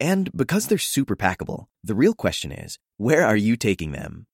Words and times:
And 0.00 0.32
because 0.34 0.66
they're 0.66 0.78
super 0.78 1.14
packable, 1.14 1.66
the 1.84 1.94
real 1.94 2.14
question 2.14 2.50
is, 2.50 2.78
where 2.96 3.26
are 3.26 3.36
you 3.36 3.56
taking 3.56 3.92
them? 3.92 4.26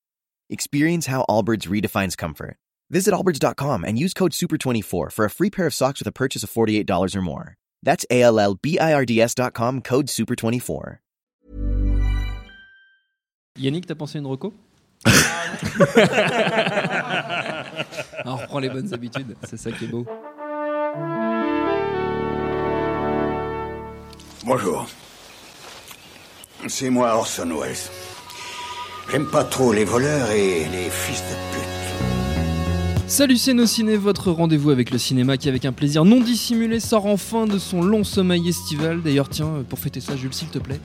Experience 0.48 1.06
how 1.06 1.24
Allbirds 1.28 1.66
redefines 1.66 2.16
comfort. 2.16 2.56
Visit 2.88 3.12
allbirds.com 3.12 3.84
and 3.84 3.98
use 3.98 4.14
code 4.14 4.30
SUPER24 4.30 5.10
for 5.10 5.24
a 5.24 5.30
free 5.30 5.50
pair 5.50 5.66
of 5.66 5.74
socks 5.74 5.98
with 5.98 6.06
a 6.06 6.12
purchase 6.12 6.44
of 6.44 6.50
$48 6.52 7.16
or 7.16 7.20
more. 7.22 7.56
That's 7.82 8.06
A 8.10 8.22
L 8.22 8.38
L 8.38 8.54
B 8.54 8.78
I 8.78 8.94
R 8.94 9.04
D 9.04 9.20
S.com 9.20 9.82
code 9.82 10.06
SUPER24. 10.06 10.98
Yannick, 13.58 13.86
t'as 13.86 13.94
pensé 13.94 14.18
une 14.18 14.26
reco 14.26 14.52
On 18.24 18.36
reprend 18.36 18.58
les 18.60 18.68
bonnes 18.68 18.92
habitudes, 18.92 19.34
c'est 19.44 19.56
ça 19.56 19.72
qui 19.72 19.86
est 19.86 19.88
beau. 19.88 20.06
Bonjour. 24.44 24.86
C'est 26.68 26.90
moi 26.90 27.14
Orson 27.14 27.48
Welles. 27.60 27.76
J'aime 29.10 29.26
pas 29.26 29.44
trop 29.44 29.72
les 29.72 29.84
voleurs 29.84 30.30
et 30.30 30.66
les 30.72 30.90
fils 30.90 31.22
de 31.22 31.34
pute. 31.52 33.08
Salut 33.08 33.36
c'est 33.36 33.54
nos 33.54 33.66
ciné, 33.66 33.96
votre 33.96 34.32
rendez-vous 34.32 34.70
avec 34.70 34.90
le 34.90 34.98
cinéma 34.98 35.36
qui 35.36 35.48
avec 35.48 35.64
un 35.64 35.72
plaisir 35.72 36.04
non 36.04 36.20
dissimulé 36.20 36.80
sort 36.80 37.06
enfin 37.06 37.46
de 37.46 37.58
son 37.58 37.82
long 37.82 38.02
sommeil 38.02 38.48
estival. 38.48 39.00
D'ailleurs 39.00 39.28
tiens, 39.28 39.64
pour 39.68 39.78
fêter 39.78 40.00
ça 40.00 40.16
Jules 40.16 40.34
s'il 40.34 40.48
te 40.48 40.58
plaît. 40.58 40.80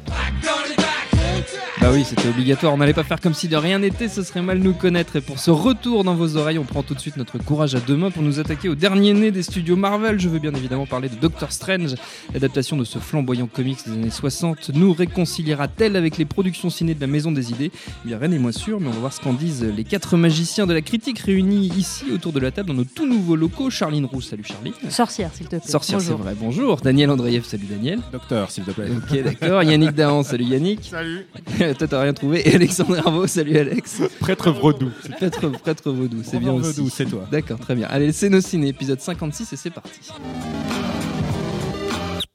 Bah 1.80 1.90
oui, 1.94 2.04
c'était 2.06 2.28
obligatoire, 2.28 2.74
on 2.74 2.78
n'allait 2.78 2.94
pas 2.94 3.04
faire 3.04 3.20
comme 3.20 3.34
si 3.34 3.48
de 3.48 3.56
rien 3.56 3.80
n'était, 3.80 4.08
ce 4.08 4.24
serait 4.24 4.42
mal 4.42 4.60
nous 4.60 4.74
connaître. 4.74 5.16
Et 5.16 5.22
pour 5.22 5.40
ce 5.40 5.52
retour 5.52 6.04
dans 6.04 6.16
vos 6.16 6.36
oreilles, 6.38 6.60
on 6.60 6.64
prend 6.64 6.84
tout 6.84 6.94
de 6.94 7.00
suite 7.00 7.18
notre 7.18 7.38
courage 7.38 7.76
à 7.76 7.80
deux 7.80 7.96
mains 7.96 8.12
pour 8.12 8.24
nous 8.24 8.40
attaquer 8.40 8.70
au 8.70 8.76
dernier 8.76 9.14
né 9.14 9.32
des 9.32 9.44
studios 9.44 9.76
Marvel. 9.76 10.20
Je 10.20 10.30
veux 10.30 10.40
bien 10.40 10.54
évidemment 10.54 10.86
parler 10.86 11.10
de 11.10 11.16
Doctor 11.16 11.52
Strange. 11.52 11.96
L'adaptation 12.34 12.78
de 12.78 12.84
ce 12.84 13.00
flamboyant 13.00 13.48
comics 13.48 13.80
des 13.86 13.92
années 13.94 14.10
60 14.10 14.72
nous 14.74 14.94
réconciliera-t-elle 14.94 15.96
avec 15.96 16.18
les 16.18 16.26
productions 16.26 16.70
ciné 16.70 16.94
de 16.94 17.02
la 17.02 17.08
Maison 17.08 17.32
des 17.32 17.52
Idées? 17.52 17.72
Eh 18.04 18.08
bien, 18.08 18.18
rien 18.18 18.28
n'est 18.30 18.40
moins 18.40 18.52
sûr, 18.52 18.80
mais 18.80 18.88
on 18.88 18.92
va 18.92 19.00
voir 19.00 19.14
ce 19.14 19.22
qu'en 19.22 19.34
disent 19.34 19.64
les 19.64 19.84
quatre 19.84 20.18
magiciens 20.18 20.68
de 20.68 20.74
la 20.74 20.82
critique 20.82 21.20
réunis 21.20 21.72
ici 21.78 22.06
autour 22.14 22.32
de 22.34 22.40
la 22.40 22.52
table 22.52 22.70
dans 22.70 22.76
nos 22.76 22.84
tout 22.84 23.08
nouveaux 23.08 23.36
locaux. 23.36 23.70
Charline 23.70 24.06
Roux, 24.06 24.22
salut 24.22 24.44
Charline. 24.44 24.74
Sorcière, 24.90 25.30
s'il 25.34 25.48
te 25.48 25.56
plaît. 25.56 25.68
Sorcière, 25.68 26.00
c'est 26.02 26.10
Bonjour. 26.12 26.24
vrai, 26.24 26.36
bonjour. 26.40 26.78
Daniel 26.82 27.10
Andreev, 27.12 27.44
salut 27.46 27.66
Daniel. 27.70 28.00
Docteur, 28.12 28.52
s'il 28.52 28.64
te 28.64 28.72
plaît. 28.72 28.88
Ok, 28.96 29.24
d'accord. 29.24 29.64
Yannick 29.64 29.92
Dahan, 29.92 30.24
salut 30.24 30.46
Yannick. 30.46 30.88
Salut. 30.90 31.26
Toi, 31.78 31.88
t'as 31.88 32.02
rien 32.02 32.14
trouvé. 32.14 32.48
Et 32.48 32.56
Alexandre 32.56 32.98
Herbeau, 32.98 33.28
salut 33.28 33.58
Alex. 33.58 34.02
Prêtre 34.20 34.52
Vaudou. 34.52 34.92
Prêtre, 35.18 35.50
prêtre 35.50 35.92
vaudou, 35.92 36.22
c'est 36.24 36.40
bien 36.40 36.52
Romain 36.52 36.68
aussi. 36.68 36.80
Vaudou, 36.80 36.90
c'est 36.90 37.06
toi. 37.06 37.26
D'accord, 37.32 37.60
très 37.60 37.76
bien. 37.76 37.88
Allez, 37.90 38.12
c'est 38.12 38.30
nos 38.30 38.42
ciné, 38.42 38.70
épisode 38.70 39.00
56 39.00 39.54
et 39.54 39.56
c'est 39.56 39.70
parti. 39.70 40.00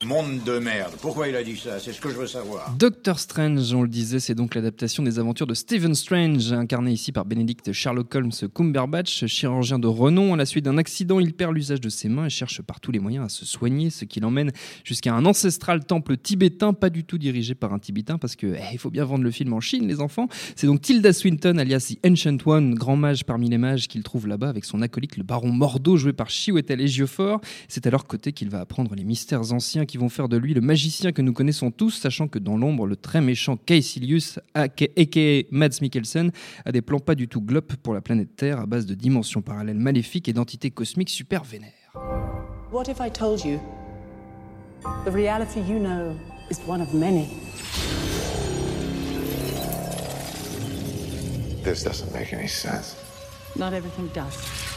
Monde 0.07 0.45
de 0.45 0.61
merde. 0.61 0.93
Pourquoi 1.03 1.27
il 1.27 1.35
a 1.35 1.43
dit 1.43 1.57
ça? 1.57 1.81
C'est 1.81 1.93
ce 1.93 2.01
que 2.01 2.11
je 2.11 2.15
veux 2.15 2.29
savoir. 2.29 2.73
Doctor 2.79 3.19
Strange, 3.19 3.75
on 3.75 3.83
le 3.83 3.89
disait, 3.89 4.21
c'est 4.21 4.37
donc 4.37 4.55
l'adaptation 4.55 5.03
des 5.03 5.19
aventures 5.19 5.49
de 5.49 5.55
Stephen 5.55 5.97
Strange, 5.97 6.53
incarné 6.53 6.93
ici 6.93 7.11
par 7.11 7.25
Benedict 7.25 7.73
Sherlock 7.73 8.15
Holmes 8.15 8.31
Cumberbatch, 8.55 9.27
chirurgien 9.27 9.81
de 9.81 9.89
renom. 9.89 10.35
À 10.35 10.37
la 10.37 10.47
suite 10.47 10.65
d'un 10.65 10.79
accident, 10.79 11.19
il 11.19 11.35
perd 11.35 11.55
l'usage 11.55 11.81
de 11.81 11.89
ses 11.89 12.09
mains 12.09 12.27
et 12.27 12.31
cherche 12.31 12.63
par 12.63 12.79
tous 12.79 12.93
les 12.93 13.01
moyens 13.01 13.25
à 13.27 13.29
se 13.29 13.45
soigner, 13.45 13.91
ce 13.91 14.05
qui 14.05 14.21
l'emmène 14.21 14.53
jusqu'à 14.85 15.13
un 15.13 15.27
ancestral 15.27 15.85
temple 15.85 16.17
tibétain, 16.17 16.73
pas 16.73 16.89
du 16.89 17.03
tout 17.03 17.19
dirigé 17.19 17.57
par 17.57 17.73
un 17.73 17.81
tibétain, 17.81 18.17
parce 18.17 18.37
que 18.37 18.47
eh, 18.47 18.61
il 18.75 18.79
faut 18.79 18.91
bien 18.91 19.05
vendre 19.05 19.25
le 19.25 19.33
film 19.33 19.55
en 19.55 19.61
Chine, 19.61 19.89
les 19.89 20.01
enfants. 20.01 20.29
C'est 20.55 20.69
donc 20.69 20.83
Tilda 20.83 21.13
Swinton, 21.13 21.59
alias 21.59 21.93
The 21.93 22.07
Ancient 22.07 22.39
One, 22.47 22.77
grand 22.77 22.97
mage 22.97 23.25
parmi 23.25 23.51
les 23.51 23.59
mages, 23.59 23.89
qu'il 23.89 24.05
trouve 24.05 24.29
là-bas 24.29 24.51
avec 24.51 24.67
son 24.67 24.83
acolyte, 24.83 25.17
le 25.17 25.25
baron 25.25 25.51
Mordo, 25.51 25.97
joué 25.97 26.13
par 26.13 26.31
Chiwetel 26.31 26.81
Ejiofor. 26.81 27.41
C'est 27.67 27.89
à 27.89 27.91
leur 27.91 28.07
côté 28.07 28.33
qu'il 28.33 28.51
va 28.51 28.61
apprendre 28.61 28.95
les 28.95 29.03
mystères 29.03 29.53
anciens 29.53 29.85
qui 29.85 29.96
vont 29.99 30.09
faire 30.09 30.29
de 30.29 30.37
lui 30.37 30.55
le 30.55 30.61
magicien 30.61 31.13
que 31.13 31.23
nous 31.23 31.33
connaissons 31.33 31.71
tous, 31.71 31.91
sachant 31.91 32.29
que 32.29 32.39
dans 32.39 32.57
l'ombre, 32.57 32.87
le 32.87 32.97
très 32.97 33.21
méchant 33.21 33.57
Caecilius, 33.57 34.39
aka 34.55 35.43
Mads 35.51 35.81
Mikkelsen, 35.81 36.31
a 36.65 36.73
des 36.73 36.83
plans 36.83 36.99
pas 36.99 37.15
du 37.15 37.29
tout 37.29 37.41
glop 37.41 37.75
pour 37.83 37.95
la 37.95 38.01
planète 38.01 38.37
Terre 38.37 38.61
à 38.61 38.67
base 38.67 38.87
de 38.87 38.95
dimensions 38.95 39.43
parallèles 39.43 39.79
maléfiques 39.79 40.29
et 40.29 40.33
d'entités 40.33 40.71
cosmiques 40.71 41.11
super 41.11 41.45
vénères. 41.45 41.73
What 42.73 42.85
if 42.89 43.01
I 43.01 43.11
told 43.11 43.45
you 43.45 43.61
the 45.05 45.11
reality 45.11 45.61
you 45.61 45.79
know 45.79 46.15
is 46.51 46.59
one 46.67 46.81
of 46.81 46.93
many? 46.93 47.29
This 51.65 51.83
doesn't 51.83 52.13
make 52.13 52.33
any 52.33 52.49
sense. 52.49 52.97
Not 53.57 53.73
everything 53.73 54.09
does. 54.15 54.76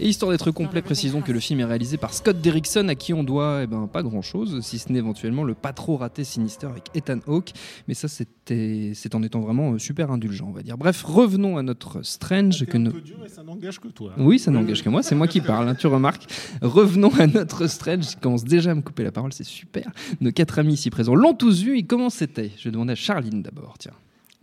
Et 0.00 0.06
histoire 0.06 0.30
d'être 0.30 0.52
complet, 0.52 0.80
précisons 0.80 1.22
que 1.22 1.32
le 1.32 1.40
film 1.40 1.58
est 1.58 1.64
réalisé 1.64 1.96
par 1.96 2.14
Scott 2.14 2.40
Derrickson, 2.40 2.86
à 2.88 2.94
qui 2.94 3.12
on 3.12 3.24
doit 3.24 3.62
eh 3.64 3.66
ben, 3.66 3.88
pas 3.88 4.04
grand-chose, 4.04 4.60
si 4.60 4.78
ce 4.78 4.92
n'est 4.92 5.00
éventuellement 5.00 5.42
le 5.42 5.54
pas 5.54 5.72
trop 5.72 5.96
raté 5.96 6.22
Sinister 6.22 6.68
avec 6.68 6.84
Ethan 6.94 7.18
Hawke. 7.26 7.50
Mais 7.88 7.94
ça, 7.94 8.06
c'était, 8.06 8.92
c'est 8.94 9.16
en 9.16 9.24
étant 9.24 9.40
vraiment 9.40 9.72
euh, 9.72 9.78
super 9.78 10.12
indulgent, 10.12 10.46
on 10.48 10.52
va 10.52 10.62
dire. 10.62 10.78
Bref, 10.78 11.02
revenons 11.02 11.56
à 11.56 11.64
notre 11.64 12.02
Strange. 12.02 12.64
que 12.64 12.78
peu 12.78 13.00
dur 13.00 13.24
et 13.24 13.28
ça 13.28 13.42
n'engage 13.42 13.80
que 13.80 13.88
toi. 13.88 14.12
Oui, 14.18 14.38
ça 14.38 14.52
n'engage 14.52 14.84
que 14.84 14.88
moi, 14.88 15.02
c'est 15.02 15.16
moi 15.16 15.26
qui 15.26 15.40
parle, 15.40 15.68
hein, 15.68 15.74
tu 15.74 15.88
remarques. 15.88 16.30
Revenons 16.62 17.12
à 17.18 17.26
notre 17.26 17.66
Strange, 17.66 18.06
qui 18.06 18.16
commence 18.16 18.44
déjà 18.44 18.70
à 18.70 18.74
me 18.76 18.82
couper 18.82 19.02
la 19.02 19.10
parole, 19.10 19.32
c'est 19.32 19.42
super. 19.42 19.90
Nos 20.20 20.30
quatre 20.30 20.60
amis 20.60 20.74
ici 20.74 20.90
présents 20.90 21.16
l'ont 21.16 21.34
tous 21.34 21.62
vu, 21.62 21.76
et 21.76 21.82
comment 21.82 22.10
c'était 22.10 22.52
Je 22.56 22.64
vais 22.64 22.70
demander 22.70 22.92
à 22.92 22.96
Charline 22.96 23.42
d'abord, 23.42 23.74
tiens. 23.78 23.94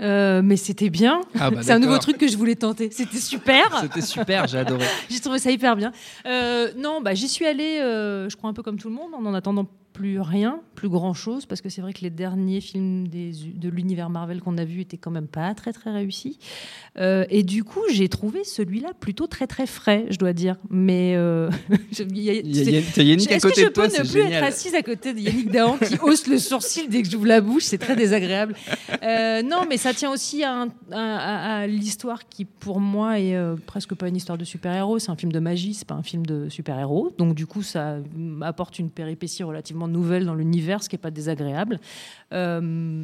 Euh, 0.02 0.42
mais 0.44 0.58
c'était 0.58 0.90
bien. 0.90 1.22
Ah 1.40 1.50
bah 1.50 1.62
c'est 1.62 1.72
un 1.72 1.80
nouveau 1.80 1.98
truc 2.00 2.18
que 2.18 2.28
je 2.28 2.36
voulais 2.38 2.56
tenter. 2.56 2.90
C'était 2.92 3.18
super. 3.18 3.80
C'était 3.82 4.02
super, 4.02 4.48
j'ai 4.48 4.58
adoré. 4.58 4.86
J'ai 5.10 5.20
trouvé 5.20 5.40
ça 5.40 5.52
hyper 5.52 5.76
bien. 5.76 5.92
Euh, 6.26 6.72
non, 6.78 7.02
bah, 7.02 7.14
j'y 7.14 7.30
suis 7.30 7.46
allée, 7.46 7.80
euh, 7.80 8.28
je 8.30 8.36
crois, 8.36 8.50
un 8.50 8.54
peu 8.54 8.64
comme 8.64 8.78
tout 8.78 8.90
le 8.90 8.96
monde, 8.96 9.14
en 9.14 9.26
en 9.26 9.34
attendant 9.34 9.68
plus 9.96 10.20
rien, 10.20 10.60
plus 10.76 10.90
grand 10.90 11.14
chose, 11.14 11.46
parce 11.46 11.62
que 11.62 11.70
c'est 11.70 11.80
vrai 11.82 11.94
que 11.94 12.02
les 12.02 12.10
derniers 12.10 12.60
films 12.60 13.08
des, 13.08 13.32
de 13.56 13.70
l'univers 13.70 14.10
Marvel 14.10 14.42
qu'on 14.42 14.58
a 14.58 14.66
vus 14.66 14.82
étaient 14.82 14.98
quand 14.98 15.10
même 15.10 15.28
pas 15.28 15.54
très 15.56 15.72
très 15.72 15.90
réussis. 15.90 16.38
Euh, 16.98 17.24
et 17.30 17.44
du 17.44 17.64
coup, 17.64 17.80
j'ai 17.92 18.10
trouvé 18.10 18.44
celui-là 18.44 18.90
plutôt 19.00 19.26
très 19.28 19.48
très 19.48 19.68
frais, 19.68 20.06
je 20.10 20.18
dois 20.18 20.34
dire. 20.34 20.58
Mais 20.70 21.14
euh, 21.16 21.50
il 22.00 22.18
y 22.18 22.30
a- 22.30 22.34
y 22.34 22.78
a 23.00 23.04
Yannick 23.04 23.32
à 23.32 23.40
côté 23.40 23.56
que 23.56 23.62
je 23.62 23.66
de 23.68 23.72
toi, 23.72 23.88
peux 23.88 23.94
ne 23.94 23.98
plus 24.00 24.08
génial. 24.24 24.34
être 24.34 24.44
assise 24.50 24.76
à 24.76 24.82
côté 24.82 25.14
de 25.14 25.20
Yannick 25.20 25.50
Dahan 25.50 25.78
qui 25.78 25.98
hausse 26.02 26.28
le 26.28 26.40
sourcil 26.40 26.90
dès 26.90 27.02
que 27.02 27.10
j'ouvre 27.10 27.28
la 27.28 27.40
bouche? 27.40 27.64
C'est 27.64 27.78
très 27.78 27.96
désagréable. 27.96 28.56
Euh, 29.02 29.42
non, 29.44 29.62
mais 29.70 29.78
ça 29.78 29.94
tient 29.94 30.12
aussi 30.12 30.44
à, 30.44 30.54
un- 30.64 30.68
à- 30.92 31.54
à- 31.54 31.58
à 31.62 31.68
l'histoire 31.68 32.28
qui, 32.28 32.44
pour 32.44 32.82
moi, 32.82 33.20
est 33.20 33.36
euh, 33.36 33.56
presque 33.66 33.96
pas 33.96 34.10
une 34.10 34.18
histoire 34.18 34.38
de 34.38 34.44
super-héros. 34.44 35.00
C'est 35.00 35.12
un 35.12 35.16
film 35.16 35.32
de 35.32 35.40
magie, 35.40 35.74
c'est 35.74 35.88
pas 35.88 35.96
un 35.96 36.04
film 36.04 36.26
de 36.26 36.50
super-héros. 36.50 37.14
Donc, 37.18 37.34
du 37.34 37.46
coup, 37.48 37.64
ça 37.64 37.98
apporte 38.42 38.78
une 38.80 38.90
péripétie 38.90 39.44
relativement 39.44 39.85
nouvelle 39.88 40.26
dans 40.26 40.36
l'univers, 40.36 40.84
ce 40.84 40.90
qui 40.90 40.96
est 40.96 41.00
pas 41.00 41.12
désagréable. 41.12 41.80
Euh, 42.34 43.04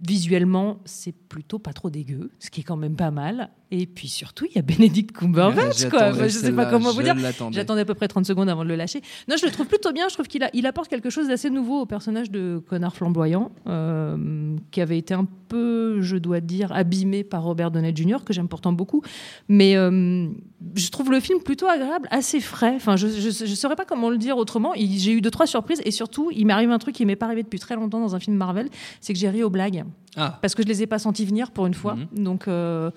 visuellement, 0.00 0.78
c'est 0.84 1.14
plutôt 1.14 1.58
pas 1.58 1.72
trop 1.72 1.90
dégueu, 1.90 2.30
ce 2.38 2.50
qui 2.50 2.60
est 2.60 2.64
quand 2.64 2.76
même 2.76 2.96
pas 2.96 3.10
mal. 3.10 3.50
Et 3.70 3.86
puis 3.86 4.08
surtout, 4.08 4.46
il 4.48 4.54
y 4.54 4.58
a 4.58 4.62
Benedict 4.62 5.10
Cumberbatch, 5.12 5.88
quoi. 5.88 5.98
J'attendais 5.98 6.14
Enfin, 6.14 6.28
je 6.28 6.38
sais 6.38 6.52
pas 6.52 6.66
comment 6.66 6.92
vous 6.92 7.02
dire. 7.02 7.16
J'attendais 7.50 7.80
à 7.80 7.84
peu 7.84 7.94
près 7.94 8.06
30 8.06 8.24
secondes 8.24 8.48
avant 8.48 8.62
de 8.62 8.68
le 8.68 8.76
lâcher. 8.76 9.00
Non, 9.28 9.36
je 9.36 9.46
le 9.46 9.50
trouve 9.50 9.66
plutôt 9.66 9.92
bien. 9.92 10.08
Je 10.08 10.14
trouve 10.14 10.28
qu'il 10.28 10.48
il 10.52 10.66
apporte 10.66 10.88
quelque 10.88 11.10
chose 11.10 11.26
d'assez 11.26 11.50
nouveau 11.50 11.80
au 11.80 11.86
personnage 11.86 12.30
de 12.30 12.62
connard 12.68 12.94
flamboyant, 12.94 13.50
euh, 13.66 14.56
qui 14.70 14.80
avait 14.80 14.98
été 14.98 15.14
un 15.14 15.26
peu, 15.48 16.00
je 16.02 16.16
dois 16.16 16.40
dire, 16.40 16.70
abîmé 16.72 17.24
par 17.24 17.42
Robert 17.42 17.72
Downey 17.72 17.92
Jr., 17.96 18.18
que 18.24 18.32
j'aime 18.32 18.48
pourtant 18.48 18.72
beaucoup. 18.72 19.02
Mais 19.48 19.76
euh, 19.76 20.28
je 20.76 20.90
trouve 20.90 21.10
le 21.10 21.18
film 21.18 21.40
plutôt 21.42 21.66
agréable, 21.66 22.06
assez 22.12 22.40
frais. 22.40 22.74
Enfin, 22.76 22.96
je 22.96 23.06
ne 23.06 23.54
saurais 23.54 23.76
pas 23.76 23.84
comment 23.84 24.10
le 24.10 24.18
dire 24.18 24.36
autrement. 24.36 24.72
J'ai 24.76 25.12
eu 25.12 25.20
deux, 25.20 25.30
trois 25.30 25.46
surprises. 25.46 25.82
Et 25.84 25.90
surtout, 25.90 26.03
il 26.32 26.46
m'arrive 26.46 26.70
un 26.70 26.78
truc 26.78 26.94
qui 26.94 27.04
m'est 27.06 27.16
pas 27.16 27.26
arrivé 27.26 27.42
depuis 27.42 27.58
très 27.58 27.74
longtemps 27.76 28.00
dans 28.00 28.14
un 28.14 28.20
film 28.20 28.36
Marvel, 28.36 28.68
c'est 29.00 29.12
que 29.12 29.18
j'ai 29.18 29.28
ri 29.30 29.42
aux 29.42 29.50
blagues. 29.50 29.84
Ah. 30.16 30.38
Parce 30.40 30.54
que 30.54 30.62
je 30.62 30.68
les 30.68 30.82
ai 30.82 30.86
pas 30.86 30.98
sentis 31.00 31.24
venir 31.24 31.50
pour 31.50 31.66
une 31.66 31.74
fois. 31.74 31.96
Donc 32.12 32.46
euh, 32.46 32.90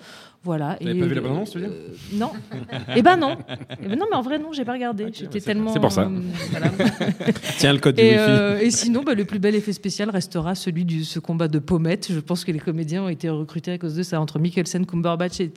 voilà. 0.44 0.76
T'avais 0.80 0.96
Et, 0.96 1.00
pas 1.00 1.06
vu 1.06 1.14
la 1.14 1.20
euh, 1.20 1.24
bande-annonce, 1.24 1.50
tu 1.50 1.58
veux 1.58 1.66
dire 1.66 1.74
euh, 1.74 1.88
Non. 2.14 2.30
Eh 2.96 3.02
ben 3.02 3.16
non. 3.16 3.36
Eh 3.82 3.88
ben 3.88 3.98
non, 3.98 4.06
mais 4.08 4.16
en 4.16 4.22
vrai 4.22 4.38
non, 4.38 4.52
j'ai 4.52 4.64
pas 4.64 4.74
regardé. 4.74 5.06
J'étais 5.12 5.40
tellement. 5.40 5.72
c'est 5.72 5.80
pour 5.80 5.90
ça. 5.90 6.02
euh, 6.02 6.20
voilà. 6.50 6.70
Tiens 7.58 7.72
le 7.72 7.80
code 7.80 7.96
du 7.96 8.02
Et, 8.02 8.10
Wi-Fi. 8.10 8.18
euh, 8.20 8.58
et 8.60 8.70
sinon, 8.70 9.02
bah, 9.02 9.14
le 9.14 9.24
plus 9.24 9.40
bel 9.40 9.56
effet 9.56 9.72
spécial 9.72 10.10
restera 10.10 10.54
celui 10.54 10.84
de 10.84 11.02
ce 11.02 11.18
combat 11.18 11.48
de 11.48 11.58
pommettes. 11.58 12.12
Je 12.12 12.20
pense 12.20 12.44
que 12.44 12.52
les 12.52 12.60
comédiens 12.60 13.02
ont 13.02 13.08
été 13.08 13.28
recrutés 13.28 13.72
à 13.72 13.78
cause 13.78 13.96
de 13.96 14.04
ça. 14.04 14.20
Entre 14.20 14.38
Mikkelsen, 14.38 14.86
Cumberbatch 14.86 15.40
et 15.40 15.50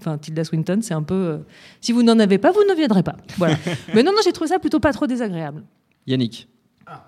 enfin, 0.00 0.16
Tilda 0.16 0.44
Swinton, 0.44 0.78
c'est 0.80 0.94
un 0.94 1.02
peu. 1.02 1.14
euh, 1.14 1.38
si 1.80 1.90
vous 1.90 2.04
n'en 2.04 2.20
avez 2.20 2.38
pas, 2.38 2.52
vous 2.52 2.62
ne 2.68 2.74
viendrez 2.76 3.02
pas. 3.02 3.16
Voilà. 3.36 3.56
Mais 3.94 4.04
non, 4.04 4.12
non, 4.12 4.18
j'ai 4.24 4.32
trouvé 4.32 4.46
ça 4.48 4.60
plutôt 4.60 4.78
pas 4.78 4.92
trop 4.92 5.08
désagréable. 5.08 5.64
Yannick. 6.06 6.46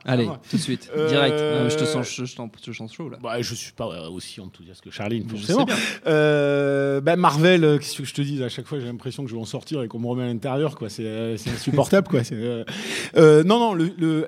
Allez, 0.05 0.27
va. 0.27 0.41
tout 0.49 0.57
de 0.57 0.63
suite, 0.63 0.91
direct. 1.09 1.35
Euh, 1.35 1.69
je 1.71 1.77
te 1.77 1.85
sens, 1.85 2.09
je, 2.11 2.25
je 2.25 2.73
sens 2.73 2.93
chaud 2.93 3.09
là. 3.09 3.19
Bah, 3.23 3.41
je 3.41 3.55
suis 3.55 3.73
pas 3.73 3.87
aussi 4.11 4.41
enthousiaste 4.41 4.83
que 4.83 4.91
Charline, 4.91 5.29
forcément. 5.29 5.67
Euh, 6.07 7.01
bah, 7.01 7.17
Marvel, 7.17 7.65
euh, 7.65 7.79
qu'est-ce 7.79 7.99
que 7.99 8.05
je 8.05 8.15
te 8.15 8.23
dis 8.23 8.43
À 8.43 8.49
chaque 8.49 8.67
fois, 8.67 8.79
j'ai 8.79 8.87
l'impression 8.87 9.25
que 9.25 9.31
je 9.31 9.35
vais 9.35 9.41
en 9.41 9.45
sortir 9.47 9.83
et 9.83 9.89
qu'on 9.89 9.99
me 9.99 10.07
remet 10.07 10.25
à 10.25 10.27
l'intérieur, 10.27 10.77
quoi. 10.77 10.89
C'est, 10.89 11.35
insupportable, 11.35 12.09
quoi. 12.09 12.21
Euh, 12.33 13.45
non, 13.45 13.59
non. 13.59 13.75
Le, 13.75 13.91
le- 13.99 14.27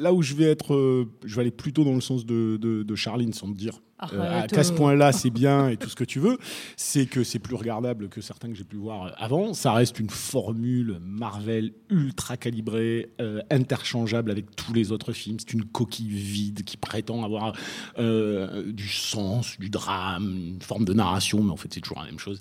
là 0.00 0.12
où 0.12 0.22
je 0.22 0.34
vais 0.34 0.44
être, 0.44 1.06
je 1.24 1.34
vais 1.34 1.42
aller 1.42 1.50
plutôt 1.50 1.84
dans 1.84 1.94
le 1.94 2.00
sens 2.00 2.24
de, 2.24 2.56
de, 2.56 2.82
de 2.82 2.94
Charline, 2.94 3.32
sans 3.32 3.48
te 3.52 3.56
dire. 3.56 3.74
Euh, 4.12 4.20
Arrête, 4.20 4.56
à 4.56 4.64
ce 4.64 4.72
euh. 4.72 4.76
point-là, 4.76 5.12
c'est 5.12 5.30
bien 5.40 5.68
et 5.68 5.76
tout 5.76 5.88
ce 5.88 5.96
que 5.96 6.04
tu 6.04 6.18
veux, 6.18 6.38
c'est 6.76 7.06
que 7.06 7.24
c'est 7.24 7.38
plus 7.38 7.54
regardable 7.54 8.08
que 8.08 8.20
certains 8.20 8.48
que 8.48 8.54
j'ai 8.54 8.64
pu 8.64 8.76
voir 8.76 9.06
euh, 9.06 9.10
avant. 9.16 9.54
Ça 9.54 9.72
reste 9.72 9.98
une 10.00 10.10
formule 10.10 10.98
Marvel 11.02 11.72
ultra 11.90 12.36
calibrée, 12.36 13.10
euh, 13.20 13.40
interchangeable 13.50 14.30
avec 14.30 14.54
tous 14.56 14.72
les 14.72 14.92
autres 14.92 15.12
films. 15.12 15.38
C'est 15.40 15.52
une 15.52 15.64
coquille 15.64 16.08
vide 16.08 16.64
qui 16.64 16.76
prétend 16.76 17.24
avoir 17.24 17.54
euh, 17.98 18.72
du 18.72 18.88
sens, 18.88 19.58
du 19.58 19.70
drame, 19.70 20.54
une 20.54 20.62
forme 20.62 20.84
de 20.84 20.92
narration, 20.92 21.42
mais 21.42 21.50
en 21.50 21.56
fait 21.56 21.72
c'est 21.72 21.80
toujours 21.80 22.00
la 22.00 22.06
même 22.06 22.18
chose. 22.18 22.40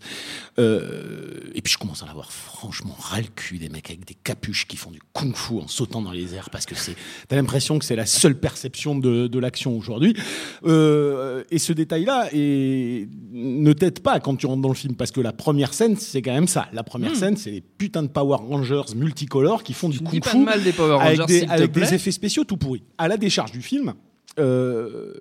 Euh, 0.60 1.52
et 1.54 1.62
puis 1.62 1.74
je 1.74 1.78
commence 1.78 2.04
à 2.04 2.06
en 2.06 2.10
avoir 2.10 2.32
franchement 2.32 2.96
ras 2.98 3.22
le 3.22 3.28
cul 3.28 3.58
des 3.58 3.70
mecs 3.70 3.90
avec 3.90 4.06
des 4.06 4.14
capuches 4.14 4.68
qui 4.68 4.78
font 4.78 4.92
du 4.92 5.02
kung-fu 5.14 5.60
en 5.60 5.68
sautant 5.68 6.02
dans 6.02 6.12
les 6.12 6.36
airs 6.36 6.50
parce 6.50 6.66
que 6.66 6.76
c'est, 6.76 6.96
t'as 7.28 7.36
l'impression 7.36 7.80
que 7.80 7.86
c'est 7.86 7.96
la 7.96 8.06
seule 8.06 8.40
perception 8.40 8.98
de, 8.98 9.28
de 9.28 9.40
l'action 9.40 9.78
aujourd'hui. 9.78 10.16
Et 11.52 11.58
ce 11.58 11.74
détail-là 11.74 12.30
et 12.32 13.08
ne 13.32 13.74
t'aide 13.74 14.02
pas 14.02 14.20
quand 14.20 14.36
tu 14.36 14.46
rentres 14.46 14.62
dans 14.62 14.70
le 14.70 14.76
film 14.76 14.96
parce 14.96 15.12
que 15.12 15.22
la 15.22 15.34
première 15.34 15.74
scène 15.74 15.96
c'est 15.98 16.22
quand 16.22 16.34
même 16.34 16.48
ça. 16.48 16.68
La 16.74 16.84
première 16.84 17.16
scène 17.16 17.38
c'est 17.38 17.52
les 17.52 17.62
putains 17.62 18.04
de 18.04 18.08
Power 18.08 18.38
Rangers 18.38 18.94
multicolores 18.96 19.64
qui 19.64 19.74
font 19.74 19.90
du 19.90 20.00
kung-fu 20.00 20.38
de 20.38 20.44
mal 20.44 20.64
des 20.64 20.74
Power 20.74 21.00
avec, 21.02 21.20
Rangers, 21.20 21.42
des, 21.42 21.48
avec 21.48 21.72
des 21.72 21.94
effets 21.94 22.12
spéciaux 22.12 22.44
tout 22.44 22.58
pourris. 22.58 22.84
À 22.98 23.08
la 23.08 23.18
décharge 23.18 23.52
du 23.52 23.62
film, 23.62 23.94
euh, 24.38 25.14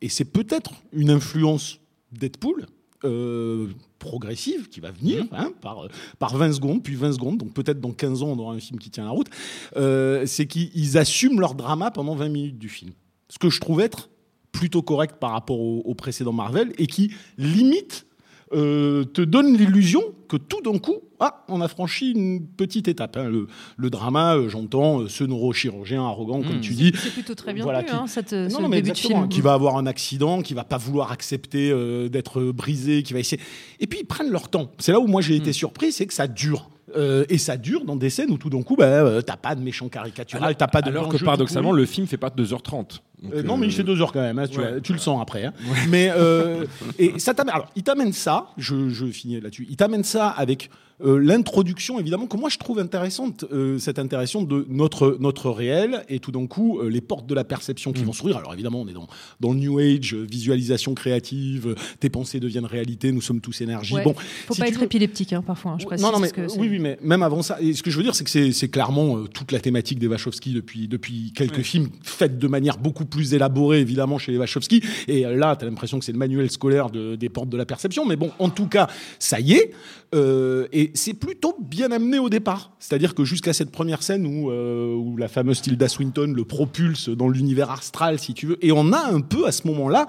et 0.00 0.08
c'est 0.08 0.24
peut-être 0.24 0.72
une 0.92 1.10
influence 1.10 1.80
Deadpool 2.12 2.66
euh, 3.04 3.68
progressive 3.98 4.68
qui 4.68 4.80
va 4.80 4.90
venir 4.90 5.24
hein, 5.32 5.52
par, 5.60 5.88
par 6.18 6.36
20 6.36 6.52
secondes, 6.52 6.82
puis 6.82 6.94
20 6.94 7.12
secondes, 7.12 7.38
donc 7.38 7.52
peut-être 7.52 7.80
dans 7.80 7.92
15 7.92 8.22
ans 8.22 8.28
on 8.28 8.38
aura 8.38 8.54
un 8.54 8.60
film 8.60 8.78
qui 8.78 8.90
tient 8.90 9.04
la 9.04 9.10
route, 9.10 9.28
euh, 9.76 10.24
c'est 10.26 10.46
qu'ils 10.46 10.98
assument 10.98 11.40
leur 11.40 11.54
drama 11.54 11.90
pendant 11.90 12.14
20 12.14 12.28
minutes 12.28 12.58
du 12.58 12.68
film. 12.68 12.92
Ce 13.28 13.38
que 13.38 13.50
je 13.50 13.60
trouve 13.60 13.80
être 13.80 14.08
plutôt 14.52 14.82
correct 14.82 15.16
par 15.20 15.30
rapport 15.32 15.60
au, 15.60 15.82
au 15.84 15.94
précédent 15.94 16.32
Marvel 16.32 16.72
et 16.78 16.86
qui 16.86 17.12
limite 17.38 18.06
euh, 18.52 19.04
te 19.04 19.22
donne 19.22 19.56
l'illusion 19.56 20.02
que 20.28 20.36
tout 20.36 20.60
d'un 20.62 20.76
coup, 20.78 20.96
ah, 21.20 21.44
on 21.48 21.60
a 21.60 21.68
franchi 21.68 22.10
une 22.10 22.44
petite 22.44 22.88
étape. 22.88 23.16
hein. 23.16 23.28
Le, 23.28 23.46
le 23.76 23.90
drama, 23.90 24.36
euh, 24.36 24.48
j'entends 24.48 25.02
euh, 25.02 25.08
ce 25.08 25.22
neurochirurgien 25.22 26.02
arrogant, 26.04 26.42
comme 26.42 26.56
Mm. 26.56 26.60
tu 26.60 26.72
dis, 26.72 26.92
C'est 26.96 27.12
plutôt 27.12 27.36
très 27.36 27.52
bien 27.54 27.62
Voilà, 27.62 27.80
vu, 27.82 27.86
qui- 27.86 27.92
hein, 27.92 28.06
cette, 28.08 28.30
ce 28.30 28.52
non, 28.52 28.62
non, 28.62 28.68
mais 28.68 28.78
début 28.82 28.90
de 28.92 28.96
film. 28.98 29.28
qui 29.28 29.40
va 29.40 29.52
avoir 29.52 29.76
un 29.76 29.86
accident, 29.86 30.42
qui 30.42 30.54
va 30.54 30.64
pas 30.64 30.78
vouloir 30.78 31.12
accepter 31.12 31.70
euh, 31.70 32.08
d'être 32.08 32.42
brisé, 32.42 33.04
qui 33.04 33.12
va 33.12 33.20
essayer. 33.20 33.40
Et 33.78 33.86
puis 33.86 34.00
ils 34.00 34.06
prennent 34.06 34.30
leur 34.30 34.48
temps. 34.48 34.72
C'est 34.78 34.90
là 34.90 34.98
où 34.98 35.06
moi 35.06 35.20
j'ai 35.20 35.34
Hmm. 35.34 35.42
été 35.42 35.52
surpris, 35.52 35.92
c'est 35.92 36.06
que 36.06 36.14
ça 36.14 36.26
dure. 36.26 36.70
Euh, 36.96 37.24
et 37.28 37.38
ça 37.38 37.56
dure 37.56 37.84
dans 37.84 37.94
des 37.94 38.10
scènes 38.10 38.32
où 38.32 38.36
tout 38.38 38.50
d'un 38.50 38.62
coup, 38.62 38.74
bah, 38.74 38.84
euh, 38.86 39.22
t'as 39.22 39.36
pas 39.36 39.54
de 39.54 39.60
méchant 39.62 39.88
caricatural, 39.88 40.56
t'as 40.56 40.66
pas 40.66 40.82
de 40.82 40.88
Alors 40.88 41.08
que 41.08 41.18
paradoxalement, 41.24 41.70
le 41.70 41.86
film 41.86 42.08
fait 42.08 42.16
pas 42.16 42.30
2h30. 42.30 43.00
Euh, 43.34 43.42
non, 43.42 43.56
mais 43.56 43.66
il 43.66 43.72
fait 43.72 43.82
deux 43.82 44.00
heures 44.00 44.12
quand 44.12 44.20
même. 44.22 44.38
hein, 44.38 44.46
tu, 44.48 44.58
ouais. 44.58 44.70
vois, 44.72 44.80
tu 44.80 44.92
le 44.92 44.98
sens 44.98 45.20
après. 45.20 45.44
hein. 45.44 45.52
Mais 45.88 46.10
euh, 46.14 46.64
et 46.98 47.18
ça 47.18 47.34
t'amène. 47.34 47.54
Alors, 47.54 47.68
il 47.76 47.82
t'amène 47.82 48.12
ça. 48.12 48.48
Je, 48.56 48.88
je 48.88 49.06
finis 49.06 49.40
là-dessus. 49.40 49.66
Il 49.68 49.76
t'amène 49.76 50.04
ça 50.04 50.28
avec 50.28 50.70
euh, 51.02 51.16
l'introduction, 51.18 51.98
évidemment, 51.98 52.26
que 52.26 52.36
moi 52.36 52.50
je 52.50 52.58
trouve 52.58 52.78
intéressante. 52.78 53.46
euh, 53.52 53.78
cette 53.78 53.98
interaction 53.98 54.42
de 54.42 54.66
notre 54.68 55.16
notre 55.18 55.48
réel 55.48 56.04
et 56.10 56.18
tout 56.18 56.30
d'un 56.30 56.46
coup 56.46 56.78
euh, 56.78 56.88
les 56.90 57.00
portes 57.00 57.26
de 57.26 57.34
la 57.34 57.42
perception 57.44 57.90
Mm. 57.90 57.94
qui 57.94 58.04
vont 58.04 58.12
s'ouvrir. 58.12 58.36
Alors 58.36 58.52
évidemment, 58.52 58.82
on 58.82 58.86
est 58.88 58.92
dans 58.92 59.06
dans 59.40 59.52
le 59.52 59.58
New 59.58 59.78
Age, 59.78 60.14
euh, 60.14 60.26
visualisation 60.30 60.92
créative. 60.94 61.68
euh, 61.68 61.74
tes 62.00 62.10
pensées 62.10 62.38
deviennent 62.38 62.66
réalité. 62.66 63.12
Nous 63.12 63.22
sommes 63.22 63.40
tous 63.40 63.62
énergie. 63.62 63.94
Ouais. 63.94 64.02
Bon, 64.04 64.14
Faut 64.46 64.52
si 64.54 64.60
pas 64.60 64.68
être 64.68 64.76
veux- 64.78 64.84
épileptique 64.84 65.32
hein, 65.32 65.40
parfois, 65.42 65.72
hein, 65.72 65.76
je 65.80 65.86
précise. 65.86 66.04
non, 66.04 66.12
non, 66.12 66.18
mais 66.18 66.30
que 66.30 66.42
oui, 66.58 66.68
oui, 66.70 66.78
mais 66.78 66.98
même 67.02 67.22
avant 67.22 67.40
ça, 67.42 67.56
et 67.62 67.72
ce 67.72 67.82
que 67.82 67.90
je 67.90 67.96
veux 67.96 68.02
dire, 68.02 68.14
c'est 68.14 68.24
que 68.24 68.30
c'est- 68.52 68.68
clairement 68.68 69.16
euh, 69.16 69.24
toute 69.26 69.52
la 69.52 69.58
thématique 69.60 69.98
des 69.98 70.06
Wachowski 70.06 70.52
depuis, 70.52 70.86
depuis 70.86 71.32
quelques 71.34 71.62
films, 71.62 71.88
faite 72.02 72.38
de 72.38 72.46
manière 72.46 72.76
beaucoup 72.76 73.06
plus 73.10 73.34
élaborée, 73.34 73.80
évidemment, 73.80 74.16
chez 74.18 74.32
les 74.32 74.38
Wachowski. 74.38 74.82
Et 75.08 75.22
là, 75.22 75.56
tu 75.56 75.64
as 75.64 75.68
l'impression 75.68 75.98
que 75.98 76.04
c'est 76.04 76.12
le 76.12 76.18
manuel 76.18 76.50
scolaire 76.50 76.88
de- 76.88 77.16
des 77.16 77.28
portes 77.28 77.48
de 77.50 77.56
la 77.56 77.66
perception. 77.66 78.06
Mais 78.06 78.16
bon, 78.16 78.30
en 78.38 78.48
tout 78.48 78.66
cas, 78.68 78.86
ça 79.18 79.40
y 79.40 79.52
est. 79.52 79.72
euh, 80.14 80.66
et 80.72 80.90
c'est 80.94 81.14
plutôt 81.14 81.56
bien 81.60 81.92
amené 81.92 82.18
au 82.18 82.28
départ. 82.28 82.72
C'est-à-dire 82.80 83.14
que 83.14 83.24
jusqu'à 83.24 83.52
cette 83.52 83.70
première 83.70 84.02
scène 84.02 84.26
où, 84.26 84.50
euh, 84.50 84.92
où 84.94 85.16
la 85.16 85.28
fameuse 85.28 85.60
Tilda 85.60 85.88
Swinton 85.88 86.32
le 86.34 86.44
propulse 86.44 87.08
dans 87.10 87.28
l'univers 87.28 87.70
astral, 87.70 88.18
si 88.18 88.34
tu 88.34 88.46
veux. 88.46 88.64
Et 88.64 88.72
on 88.72 88.92
a 88.92 89.12
un 89.12 89.20
peu 89.20 89.46
à 89.46 89.52
ce 89.52 89.66
moment-là. 89.68 90.06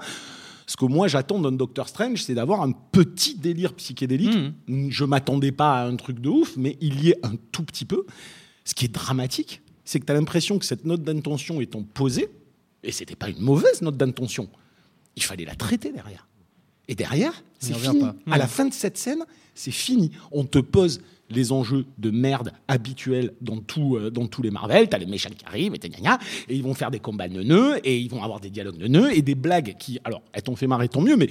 Ce 0.66 0.76
que 0.76 0.84
moi 0.86 1.06
j'attends 1.06 1.40
d'un 1.40 1.52
Doctor 1.52 1.88
Strange, 1.88 2.22
c'est 2.22 2.34
d'avoir 2.34 2.62
un 2.62 2.72
petit 2.92 3.34
délire 3.36 3.74
psychédélique. 3.74 4.36
Je 4.88 5.04
m'attendais 5.04 5.52
pas 5.52 5.82
à 5.82 5.86
un 5.86 5.96
truc 5.96 6.20
de 6.20 6.28
ouf, 6.30 6.54
mais 6.56 6.78
il 6.80 7.04
y 7.04 7.10
est 7.10 7.18
un 7.24 7.34
tout 7.52 7.62
petit 7.64 7.84
peu. 7.84 8.04
Ce 8.64 8.74
qui 8.74 8.84
est 8.86 8.92
dramatique, 8.94 9.60
c'est 9.84 10.00
que 10.00 10.06
tu 10.06 10.12
as 10.12 10.14
l'impression 10.14 10.58
que 10.58 10.64
cette 10.64 10.84
note 10.84 11.02
d'intention 11.02 11.60
étant 11.60 11.82
posée, 11.82 12.28
et 12.82 12.92
c'était 12.92 13.16
pas 13.16 13.28
une 13.28 13.40
mauvaise 13.40 13.82
note 13.82 13.96
d'intention, 13.96 14.48
il 15.16 15.22
fallait 15.22 15.44
la 15.44 15.54
traiter 15.54 15.92
derrière. 15.92 16.26
Et 16.88 16.94
derrière, 16.94 17.32
c'est 17.58 17.74
fini. 17.74 18.00
pas. 18.00 18.14
À 18.30 18.38
la 18.38 18.46
fin 18.46 18.64
de 18.64 18.72
cette 18.72 18.98
scène, 18.98 19.24
c'est 19.54 19.70
fini. 19.70 20.10
On 20.32 20.44
te 20.44 20.58
pose 20.58 21.00
les 21.30 21.52
enjeux 21.52 21.86
de 21.98 22.10
merde 22.10 22.52
habituels 22.68 23.32
dans, 23.40 23.58
tout, 23.58 23.96
euh, 23.96 24.10
dans 24.10 24.26
tous 24.26 24.42
les 24.42 24.50
Marvel. 24.50 24.88
T'as 24.88 24.98
les 24.98 25.06
méchants 25.06 25.30
qui 25.30 25.44
arrivent 25.46 25.74
et, 25.74 25.78
t'as 25.78 25.88
gna 25.88 26.00
gna, 26.00 26.18
et 26.48 26.56
ils 26.56 26.62
vont 26.62 26.74
faire 26.74 26.90
des 26.90 26.98
combats 26.98 27.28
neuneux 27.28 27.78
et 27.84 27.98
ils 27.98 28.10
vont 28.10 28.22
avoir 28.22 28.40
des 28.40 28.50
dialogues 28.50 28.78
neuneux 28.78 29.16
et 29.16 29.22
des 29.22 29.34
blagues 29.34 29.76
qui, 29.78 29.98
alors, 30.04 30.22
elles 30.32 30.42
t'ont 30.42 30.56
fait 30.56 30.66
marrer, 30.66 30.88
tant 30.88 31.00
mieux, 31.00 31.16
mais 31.16 31.30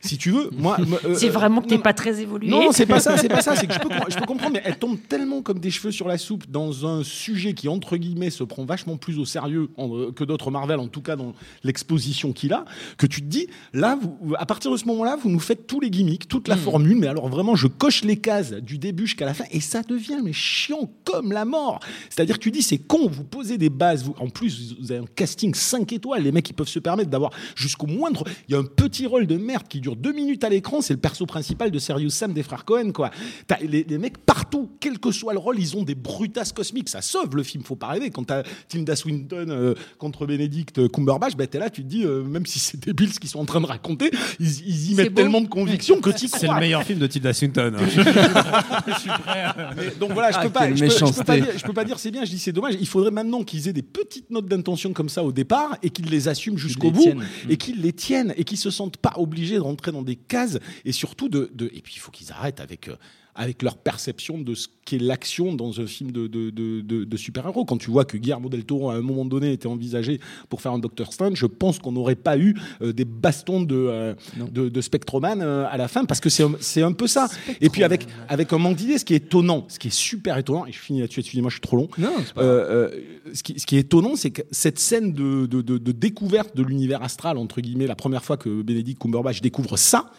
si 0.00 0.16
tu 0.18 0.30
veux, 0.30 0.50
moi. 0.56 0.76
me- 0.86 1.06
euh, 1.06 1.14
C'est 1.14 1.28
vraiment 1.28 1.60
que 1.60 1.68
t'es 1.68 1.76
non, 1.76 1.82
pas 1.82 1.92
très 1.92 2.20
évolué. 2.20 2.48
non, 2.48 2.70
c'est 2.72 2.86
pas 2.86 3.00
ça, 3.00 3.16
c'est 3.16 3.28
pas 3.28 3.40
ça. 3.42 3.56
C'est 3.56 3.66
que 3.66 3.74
je 3.74 3.78
peux, 3.80 3.88
com- 3.88 3.98
je 4.08 4.16
peux 4.16 4.26
comprendre, 4.26 4.52
mais 4.54 4.62
elle 4.64 4.78
tombe 4.78 4.96
tellement 5.08 5.42
comme 5.42 5.58
des 5.58 5.70
cheveux 5.70 5.90
sur 5.92 6.06
la 6.08 6.18
soupe 6.18 6.48
dans 6.50 6.86
un 6.86 7.02
sujet 7.02 7.52
qui, 7.54 7.68
entre 7.68 7.96
guillemets, 7.96 8.30
se 8.30 8.44
prend 8.44 8.64
vachement 8.64 8.96
plus 8.96 9.18
au 9.18 9.24
sérieux 9.24 9.68
en- 9.76 9.94
euh, 9.96 10.12
que 10.12 10.24
d'autres 10.24 10.50
Marvel, 10.50 10.78
en 10.78 10.88
tout 10.88 11.00
cas 11.02 11.16
dans 11.16 11.34
l'exposition 11.64 12.32
qu'il 12.32 12.52
a, 12.52 12.64
que 12.96 13.06
tu 13.06 13.20
te 13.20 13.26
dis, 13.26 13.48
là, 13.72 13.98
vous, 14.00 14.34
à 14.38 14.46
partir 14.46 14.70
de 14.70 14.76
ce 14.76 14.84
moment-là, 14.86 15.16
vous 15.22 15.30
nous 15.30 15.40
faites 15.40 15.66
tous 15.66 15.80
les 15.80 15.90
gimmicks, 15.90 16.28
toute 16.28 16.48
la 16.48 16.56
formule, 16.56 16.96
mais 16.96 17.06
alors 17.08 17.28
vraiment, 17.28 17.56
je 17.56 17.66
coche 17.66 18.02
les 18.04 18.16
cases 18.16 18.52
du 18.52 18.78
début 18.78 19.06
jusqu'à 19.06 19.26
la 19.26 19.34
fin, 19.34 19.44
et 19.50 19.60
ça 19.60 19.82
devient 19.82 20.18
mais 20.22 20.32
chiant 20.32 20.90
comme 21.04 21.32
la 21.32 21.44
mort. 21.44 21.80
C'est-à-dire 22.10 22.36
que 22.38 22.42
tu 22.42 22.50
dis, 22.50 22.62
c'est 22.62 22.78
con, 22.78 23.08
vous 23.08 23.24
posez 23.24 23.58
des 23.58 23.68
bases, 23.70 24.04
vous, 24.04 24.14
en 24.18 24.28
plus, 24.28 24.74
vous 24.80 24.92
avez 24.92 25.00
un 25.02 25.06
casting 25.14 25.54
5 25.54 25.92
étoiles, 25.92 26.22
les 26.22 26.32
mecs, 26.32 26.48
ils 26.48 26.54
peuvent 26.54 26.68
se 26.68 26.78
permettre 26.78 27.10
d'avoir 27.10 27.32
jusqu'au 27.56 27.86
moindre. 27.86 28.24
Il 28.48 28.52
y 28.52 28.54
a 28.54 28.58
un 28.60 28.64
petit 28.64 29.06
rôle 29.06 29.26
de 29.26 29.36
merde 29.36 29.66
qui 29.68 29.80
dure 29.80 29.87
deux 29.96 30.12
minutes 30.12 30.44
à 30.44 30.48
l'écran, 30.48 30.80
c'est 30.80 30.94
le 30.94 31.00
perso 31.00 31.26
principal 31.26 31.70
de 31.70 31.78
Serious 31.78 32.10
Sam 32.10 32.32
des 32.32 32.42
frères 32.42 32.64
Cohen, 32.64 32.92
quoi. 32.92 33.10
T'as 33.46 33.58
les, 33.60 33.84
les 33.84 33.98
mecs 33.98 34.18
partout, 34.18 34.70
quel 34.80 34.98
que 34.98 35.10
soit 35.12 35.32
le 35.32 35.38
rôle, 35.38 35.58
ils 35.58 35.76
ont 35.76 35.82
des 35.82 35.94
brutasses 35.94 36.52
cosmiques. 36.52 36.88
Ça 36.88 37.02
sauve 37.02 37.36
le 37.36 37.42
film, 37.42 37.62
faut 37.64 37.76
pas 37.76 37.88
rêver. 37.88 38.10
Quand 38.10 38.24
t'as 38.24 38.42
Tilda 38.68 38.96
Swinton 38.96 39.46
euh, 39.48 39.74
contre 39.98 40.26
Benedict 40.26 40.88
Cumberbatch, 40.92 41.36
bah, 41.36 41.46
t'es 41.46 41.58
là, 41.58 41.70
tu 41.70 41.82
te 41.82 41.88
dis, 41.88 42.04
euh, 42.04 42.22
même 42.24 42.46
si 42.46 42.58
c'est 42.58 42.78
débile 42.78 43.12
ce 43.12 43.18
qu'ils 43.20 43.30
sont 43.30 43.38
en 43.40 43.44
train 43.46 43.60
de 43.60 43.66
raconter, 43.66 44.10
ils, 44.40 44.60
ils 44.66 44.92
y 44.92 44.94
mettent 44.94 45.08
beau. 45.12 45.22
tellement 45.22 45.40
de 45.40 45.48
conviction 45.48 46.00
que 46.00 46.10
t'y 46.10 46.28
C'est 46.28 46.46
le 46.48 46.54
meilleur 46.58 46.82
film 46.82 46.98
de 46.98 47.06
Tilda 47.06 47.32
Swinton. 47.32 47.72
hein. 47.78 47.86
Mais 49.76 49.90
donc 49.98 50.12
voilà, 50.12 50.30
je 50.30 50.36
Ah, 50.38 50.42
peux 50.44 50.50
pas, 50.50 50.68
je 50.74 50.84
peux, 50.84 50.90
je 50.90 51.04
peux 51.14 51.24
pas 51.24 51.36
dire, 51.40 51.46
je 51.58 51.62
peux 51.64 51.72
pas 51.72 51.84
dire 51.84 51.98
c'est 51.98 52.10
bien, 52.10 52.24
je 52.24 52.30
dis 52.30 52.38
c'est 52.38 52.52
dommage. 52.52 52.74
Il 52.80 52.86
faudrait 52.86 53.10
maintenant 53.10 53.42
qu'ils 53.42 53.68
aient 53.68 53.72
des 53.72 53.82
petites 53.82 54.30
notes 54.30 54.46
d'intention 54.46 54.92
comme 54.92 55.08
ça 55.08 55.22
au 55.24 55.32
départ 55.32 55.76
et 55.82 55.90
qu'ils 55.90 56.06
les 56.10 56.28
assument 56.28 56.58
jusqu'au 56.58 56.90
bout 56.90 57.02
tiennent. 57.02 57.24
et 57.48 57.56
qu'ils 57.56 57.80
les 57.80 57.92
tiennent 57.92 58.34
et 58.36 58.44
qu'ils 58.44 58.58
se 58.58 58.70
sentent 58.70 58.96
pas 58.96 59.12
obligés 59.16 59.56
de 59.56 59.60
dans 59.92 60.02
des 60.02 60.16
cases 60.16 60.58
et 60.84 60.92
surtout 60.92 61.28
de, 61.28 61.50
de- 61.54 61.70
et 61.74 61.80
puis 61.82 61.94
il 61.96 62.00
faut 62.00 62.10
qu'ils 62.10 62.32
arrêtent 62.32 62.60
avec 62.60 62.88
euh, 62.88 62.96
avec 63.38 63.62
leur 63.62 63.78
perception 63.78 64.36
de 64.38 64.54
ce 64.54 64.66
qu'est 64.84 64.98
l'action 64.98 65.54
dans 65.54 65.80
un 65.80 65.86
film 65.86 66.10
de, 66.12 66.26
de, 66.26 66.50
de, 66.50 66.80
de- 66.82 67.04
de 67.04 67.16
super-héros. 67.16 67.64
Quand 67.64 67.78
tu 67.78 67.90
vois 67.90 68.04
que 68.04 68.16
Guillermo 68.16 68.48
del 68.48 68.64
Toro, 68.64 68.90
à 68.90 68.94
un 68.94 69.00
moment 69.00 69.24
donné, 69.24 69.52
était 69.52 69.68
envisagé 69.68 70.18
pour 70.48 70.60
faire 70.60 70.72
un 70.72 70.78
Doctor 70.78 71.12
Strange, 71.12 71.36
je 71.38 71.46
pense 71.46 71.78
qu'on 71.78 71.92
n'aurait 71.92 72.16
pas 72.16 72.36
eu 72.36 72.54
euh, 72.82 72.92
des 72.92 73.04
bastons 73.04 73.62
de, 73.62 73.76
euh, 73.76 74.14
de, 74.50 74.80
Spectroman 74.80 75.40
euh, 75.40 75.66
à 75.70 75.76
la 75.76 75.86
fin, 75.88 76.04
parce 76.04 76.20
que 76.20 76.28
c'est 76.28 76.82
un- 76.82 76.92
peu 76.92 77.06
ça. 77.06 77.28
Et 77.60 77.68
puis 77.70 77.84
avec, 77.84 78.06
avec 78.28 78.52
un 78.52 78.58
manque 78.58 78.76
d'idées, 78.76 78.98
ce 78.98 79.04
qui 79.04 79.14
est 79.14 79.18
étonnant, 79.18 79.66
ce 79.68 79.78
qui 79.78 79.88
est 79.88 79.94
super 79.94 80.36
étonnant, 80.36 80.66
et 80.66 80.72
je 80.72 80.78
finis 80.78 81.00
là-dessus, 81.00 81.20
excusez-moi, 81.20 81.50
je 81.50 81.54
suis 81.54 81.60
trop 81.60 81.76
long. 81.76 81.88
Non, 81.96 82.10
pas 82.34 82.42
Euh, 82.42 82.88
euh, 82.90 83.00
ce, 83.34 83.42
qui, 83.44 83.60
ce 83.60 83.66
qui 83.66 83.76
est 83.76 83.80
étonnant, 83.80 84.16
c'est 84.16 84.30
que 84.30 84.42
cette 84.50 84.78
scène 84.80 85.12
de, 85.12 85.46
de- 85.46 85.62
de- 85.62 85.78
de 85.78 85.92
découverte 85.92 86.56
de 86.56 86.62
l'univers 86.64 87.02
astral, 87.04 87.38
entre 87.38 87.60
guillemets, 87.60 87.86
la 87.86 87.94
première 87.94 88.24
fois 88.24 88.36
que 88.36 88.62
Benedict 88.62 89.00
Cumberbatch 89.00 89.40
découvre 89.42 89.76
ça, 89.76 90.10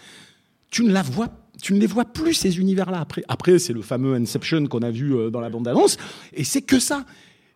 tu 0.72 0.84
ne 0.84 0.92
la 0.94 1.02
vois 1.02 1.28
tu 1.62 1.74
ne 1.74 1.80
les 1.80 1.88
vois 1.88 2.06
plus 2.06 2.34
ces 2.34 2.60
univers-là 2.60 3.00
après. 3.00 3.24
Après, 3.28 3.60
c'est 3.60 3.74
le 3.74 3.82
fameux 3.82 4.16
Inception 4.16 4.66
qu'on 4.68 4.80
a 4.82 4.92
vu 4.92 5.16
euh, 5.16 5.30
dans 5.30 5.42
la 5.42 5.50
bande-annonce, 5.50 5.98
et 6.34 6.44
c'est 6.44 6.62
que 6.62 6.80
ça. 6.80 7.06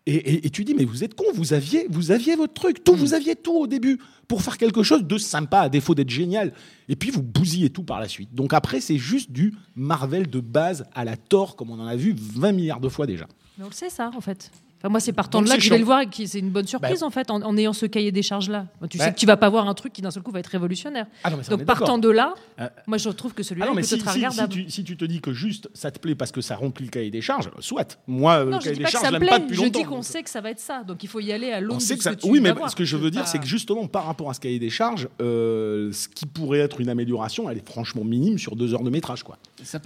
Et, 0.05 0.15
et- 0.15 0.47
et 0.47 0.49
tu 0.49 0.65
dis, 0.65 0.73
mais 0.73 0.83
vous 0.83 1.05
êtes 1.05 1.13
con, 1.15 1.23
vous 1.33 1.53
aviez, 1.53 1.87
vous 1.89 2.11
aviez 2.11 2.35
votre 2.35 2.53
truc, 2.53 2.83
tout, 2.83 2.93
vous 2.95 3.13
aviez 3.13 3.35
tout 3.37 3.53
au 3.55 3.67
début 3.67 3.99
pour 4.27 4.41
faire 4.41 4.57
quelque 4.57 4.83
chose 4.83 5.05
de 5.05 5.17
sympa, 5.17 5.59
à 5.61 5.69
défaut 5.69 5.95
d'être 5.95 6.09
génial. 6.09 6.53
Et 6.89 6.97
puis 6.97 7.09
vous 7.09 7.23
bousillez 7.23 7.69
tout 7.69 7.83
par 7.83 8.01
la 8.01 8.09
suite. 8.09 8.33
Donc 8.35 8.53
après, 8.53 8.81
c'est 8.81 8.97
juste 8.97 9.31
du 9.31 9.53
Marvel 9.75 10.29
de 10.29 10.41
base 10.41 10.83
à 10.93 11.05
la 11.05 11.15
tort, 11.15 11.55
comme 11.55 11.71
on 11.71 11.79
en 11.79 11.87
a 11.87 11.95
vu 11.95 12.13
20 12.17 12.51
milliards 12.51 12.81
de 12.81 12.89
fois 12.89 13.05
déjà. 13.07 13.27
Mais 13.57 13.63
on 13.63 13.67
le 13.67 13.73
sait 13.73 13.89
ça, 13.89 14.11
en 14.13 14.19
fait. 14.19 14.51
Enfin, 14.83 14.91
moi, 14.91 14.99
c'est 14.99 15.13
partant 15.13 15.41
de 15.41 15.47
là 15.47 15.55
que 15.55 15.61
je 15.61 15.69
vais 15.69 15.77
le 15.77 15.85
voir 15.85 16.01
et 16.01 16.07
que 16.07 16.25
c'est 16.25 16.39
une 16.39 16.49
bonne 16.49 16.67
surprise 16.67 17.03
en 17.03 17.09
fait, 17.09 17.31
en, 17.31 17.41
en 17.41 17.55
ayant 17.57 17.71
ce 17.71 17.85
cahier 17.85 18.11
des 18.11 18.21
charges 18.21 18.49
là. 18.49 18.65
Tu 18.89 18.97
Bah. 18.97 19.05
sais 19.05 19.13
que 19.13 19.17
tu 19.17 19.25
vas 19.25 19.37
pas 19.37 19.47
voir 19.49 19.69
un 19.69 19.73
truc 19.73 19.93
qui 19.93 20.01
d'un 20.01 20.11
seul 20.11 20.23
coup 20.23 20.31
va 20.31 20.39
être 20.41 20.47
révolutionnaire. 20.47 21.05
Ah 21.23 21.29
non, 21.29 21.37
Donc 21.49 21.63
partant 21.63 21.97
de 21.97 22.09
là, 22.09 22.33
Euh, 22.59 22.67
moi 22.85 22.97
je 22.97 23.09
trouve 23.09 23.33
que 23.33 23.43
celui-là 23.43 23.67
Ah 23.69 23.81
si, 23.81 23.97
si- 23.97 24.01
si 24.31 24.47
tu, 24.49 24.69
si 24.69 24.83
tu 24.83 24.97
te 24.97 25.05
dis 25.05 25.21
que 25.21 25.31
juste 25.31 25.69
ça 25.73 25.89
te 25.89 25.99
plaît 25.99 26.15
parce 26.15 26.33
que 26.33 26.41
ça 26.41 26.57
remplit 26.57 26.83
le 26.85 26.91
cahier 26.91 27.11
des 27.11 27.21
charges, 27.21 27.49
soit. 27.59 27.97
Moi, 28.07 28.33
euh, 28.39 28.43
Non, 28.45 28.57
le 28.57 28.59
je 28.59 28.63
cahier 28.65 28.75
des 28.77 28.85
charges, 28.87 29.05
je 29.13 29.25
pas 29.25 29.39
depuis 29.39 29.55
Je 29.55 29.61
longtemps. 29.61 29.79
dis 29.79 29.85
qu'on 29.85 30.01
sait 30.01 30.21
que 30.21 30.29
ça 30.29 30.41
va 30.41 30.49
être 30.51 30.59
ça, 30.59 30.83
donc 30.83 31.01
il 31.01 31.07
faut 31.07 31.21
y 31.21 31.31
aller 31.31 31.51
à 31.51 31.61
l'aune 31.61 31.79
ça- 31.79 31.95
Oui, 32.25 32.41
mais 32.41 32.53
ce 32.67 32.75
que 32.75 32.83
je 32.83 32.97
veux 32.97 33.09
dire, 33.09 33.25
c'est 33.25 33.39
que 33.39 33.45
justement, 33.47 33.87
par 33.87 34.05
rapport 34.05 34.29
à 34.29 34.33
ce 34.33 34.41
cahier 34.41 34.59
des 34.59 34.69
charges, 34.69 35.07
euh, 35.21 35.91
ce 35.93 36.09
qui 36.09 36.25
pourrait 36.25 36.59
être 36.59 36.81
une 36.81 36.89
amélioration, 36.89 37.49
elle 37.49 37.57
est 37.57 37.67
franchement 37.69 38.03
minime 38.03 38.37
sur 38.37 38.57
deux 38.57 38.73
heures 38.73 38.83
de 38.83 38.89
métrage. 38.89 39.23
Quoi. 39.23 39.37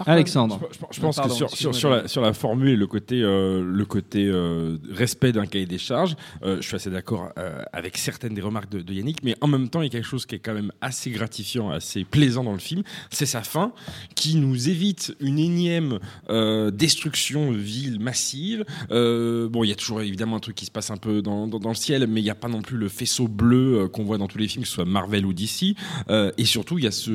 Alexandre. 0.06 0.60
Je, 0.72 0.78
je 0.92 1.02
pense 1.02 1.16
Pardon, 1.16 1.30
que 1.32 1.36
sur, 1.36 1.48
excuse-moi, 1.48 1.74
sur, 1.74 1.80
sur 1.80 1.90
la, 1.90 2.08
sur 2.08 2.22
la 2.22 2.34
formule 2.34 2.70
et 2.70 2.76
le 2.76 2.88
côté, 2.88 3.22
euh, 3.22 3.64
le 3.64 3.86
côté 3.86 4.26
euh, 4.26 4.78
respect 4.92 5.32
d'un 5.32 5.46
cahier 5.46 5.66
des 5.66 5.78
charges, 5.78 6.16
euh, 6.44 6.58
je 6.62 6.68
suis 6.68 6.76
assez 6.76 6.90
d'accord 6.90 7.30
euh, 7.38 7.62
avec 7.74 7.98
certaines 7.98 8.34
des 8.34 8.42
remarques 8.42 8.70
de, 8.70 8.82
de 8.82 8.94
Yannick, 8.94 9.24
mais 9.24 9.36
en 9.42 9.48
même 9.48 9.70
temps, 9.70 9.82
il 9.82 9.86
y 9.86 9.88
a 9.88 9.92
quelque 9.92 10.08
chose 10.08 10.26
qui 10.26 10.36
est 10.36 10.40
quand 10.40 10.54
même 10.54 10.72
assez 10.82 11.10
gratifiant, 11.12 11.70
assez 11.70 12.04
plaisant 12.04 12.44
dans 12.44 12.54
le 12.54 12.60
film, 12.60 12.84
c'est 13.10 13.26
sa 13.26 13.42
fin 13.42 13.72
qui 14.16 14.36
nous 14.36 14.70
évite 14.70 15.16
une 15.20 15.40
énième 15.40 16.00
euh, 16.30 16.72
destruction 16.72 17.52
de 17.52 17.58
ville 17.58 18.00
massive. 18.00 18.66
Euh, 18.92 19.50
bon, 19.50 19.64
il 19.64 19.70
y 19.70 19.72
a 19.72 19.76
toujours 19.76 20.02
évidemment 20.02 20.38
un 20.38 20.40
truc 20.40 20.56
qui 20.56 20.66
se 20.66 20.72
passe 20.72 20.92
un 20.92 20.98
peu 20.98 21.22
dans, 21.22 21.48
dans, 21.48 21.60
dans 21.60 21.70
le 21.70 21.76
ciel, 21.76 22.08
mais 22.08 22.22
il 22.22 22.24
n'y 22.24 22.30
a 22.30 22.36
pas 22.36 22.48
non 22.48 22.62
plus 22.62 22.78
le 22.78 22.90
faisceau 22.90 23.28
bleu 23.28 23.82
euh, 23.82 23.88
qu'on 23.88 24.04
voit 24.04 24.18
dans 24.18 24.28
tous 24.28 24.38
les 24.38 24.48
films, 24.48 24.64
que 24.64 24.70
ce 24.70 24.76
soit 24.76 24.86
Marvel 24.86 25.26
ou 25.26 25.34
DC. 25.34 25.76
Euh, 26.10 26.32
et 26.38 26.46
surtout, 26.46 26.78
il 26.78 26.86
y 26.86 26.88
a 26.88 26.92
ce. 26.92 27.12